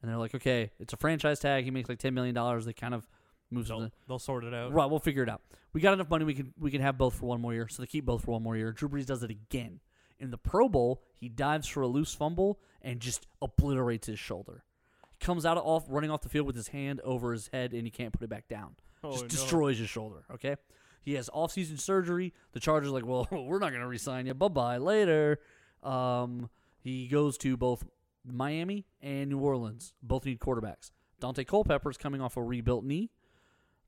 [0.02, 1.64] and they're like, okay, it's a franchise tag.
[1.64, 2.66] He makes like ten million dollars.
[2.66, 3.08] They kind of
[3.50, 4.74] moves They'll, the they'll sort it out.
[4.74, 4.86] right.
[4.90, 5.42] We'll figure it out.
[5.74, 6.26] We got enough money.
[6.26, 7.68] We can we can have both for one more year.
[7.70, 8.72] So they keep both for one more year.
[8.72, 9.80] Drew Brees does it again
[10.20, 11.02] in the Pro Bowl.
[11.20, 14.64] He dives for a loose fumble and just obliterates his shoulder.
[15.12, 17.74] He comes out of off running off the field with his hand over his head,
[17.74, 19.28] and he can't put it back down Oh, just no.
[19.30, 20.24] destroys his shoulder.
[20.34, 20.56] Okay,
[21.04, 22.34] he has off-season surgery.
[22.54, 24.34] The Chargers are like, well, we're not going to resign you.
[24.34, 25.40] Bye bye later.
[25.84, 26.50] Um,
[26.80, 27.84] he goes to both
[28.26, 29.94] Miami and New Orleans.
[30.02, 30.92] Both need quarterbacks.
[31.22, 33.12] Daunte Culpepper is coming off a rebuilt knee.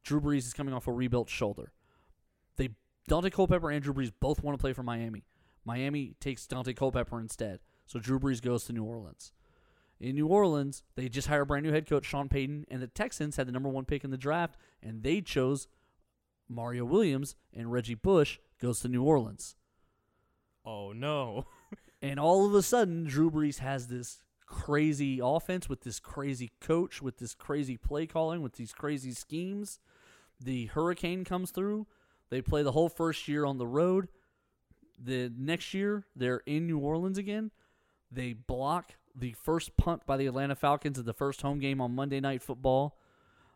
[0.03, 1.71] Drew Brees is coming off a rebuilt shoulder.
[2.57, 2.69] They
[3.09, 5.23] Daunte Culpepper and Drew Brees both want to play for Miami.
[5.65, 9.31] Miami takes Daunte Culpepper instead, so Drew Brees goes to New Orleans.
[9.99, 12.87] In New Orleans, they just hired a brand new head coach Sean Payton, and the
[12.87, 15.67] Texans had the number one pick in the draft, and they chose
[16.49, 19.55] Mario Williams and Reggie Bush goes to New Orleans.
[20.65, 21.47] Oh no.
[22.03, 27.01] And all of a sudden, Drew Brees has this crazy offense with this crazy coach,
[27.01, 29.79] with this crazy play calling, with these crazy schemes.
[30.37, 31.87] The hurricane comes through.
[32.29, 34.09] They play the whole first year on the road.
[35.01, 37.51] The next year, they're in New Orleans again.
[38.11, 41.95] They block the first punt by the Atlanta Falcons at the first home game on
[41.95, 42.97] Monday Night Football.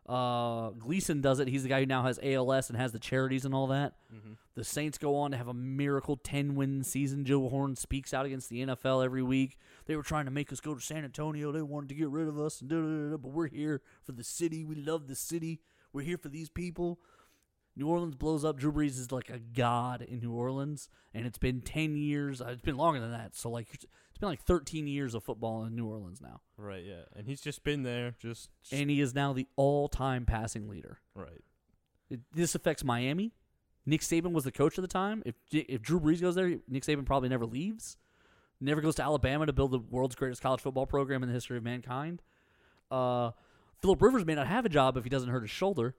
[0.07, 1.47] Uh, Gleason does it.
[1.49, 3.95] He's the guy who now has ALS and has the charities and all that.
[4.55, 7.25] The Saints go on to have a miracle 10 win season.
[7.25, 9.57] Joe Horn speaks out against the NFL every week.
[9.85, 11.51] They were trying to make us go to San Antonio.
[11.51, 14.63] They wanted to get rid of us, but we're here for the city.
[14.63, 15.59] We love the city.
[15.93, 16.99] We're here for these people.
[17.75, 18.57] New Orleans blows up.
[18.57, 22.41] Drew Brees is like a god in New Orleans, and it's been 10 years.
[22.41, 23.35] uh, It's been longer than that.
[23.35, 23.67] So, like,
[24.17, 26.41] it's been like 13 years of football in New Orleans now.
[26.57, 27.03] Right, yeah.
[27.15, 30.97] And he's just been there, just And he is now the all time passing leader.
[31.13, 31.43] right.
[32.09, 33.33] It, this affects Miami.
[33.85, 35.21] Nick Saban was the coach at the time.
[35.23, 37.97] If if Drew Brees goes there, Nick Saban probably never leaves.
[38.59, 41.57] Never goes to Alabama to build the world's greatest college football program in the history
[41.57, 42.23] of mankind.
[42.89, 43.31] Uh,
[43.83, 45.93] Philip Rivers may not have a job if he doesn't hurt his shoulder.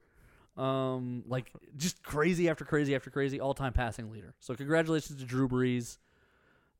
[0.57, 4.33] Um, like just crazy after crazy after crazy, all time passing leader.
[4.39, 5.99] So congratulations to Drew Brees.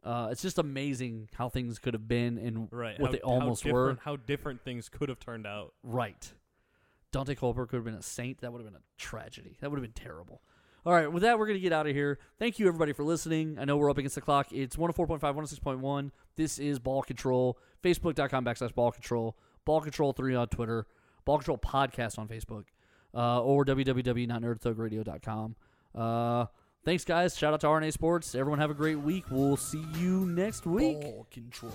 [0.03, 2.99] Uh, it's just amazing how things could have been and Right.
[2.99, 3.97] what how, they almost how were.
[4.03, 5.73] How different things could have turned out.
[5.83, 6.31] Right.
[7.11, 8.39] Daunte Culper could have been a saint.
[8.41, 9.57] That would have been a tragedy.
[9.59, 10.41] That would have been terrible.
[10.85, 12.19] All right, with that, we're going to get out of here.
[12.37, 13.57] Thank you, everybody, for listening.
[13.59, 14.53] I know we're up against the clock.
[14.53, 16.11] It's 104.5, 106.1.
[16.37, 17.57] This is Ball Control.
[17.83, 19.35] Facebook.com backslash Ball Control.
[19.65, 20.87] Ball Control 3 on Twitter.
[21.25, 22.63] Ball Control Podcast on Facebook.
[23.13, 25.55] Uh, or www.nerdthugradio.com.
[25.95, 26.45] Uh,
[26.85, 27.37] thanks, guys.
[27.37, 28.35] Shout out to RNA Sports.
[28.35, 29.25] Everyone have a great week.
[29.29, 31.01] We'll see you next week.
[31.01, 31.73] Ball control.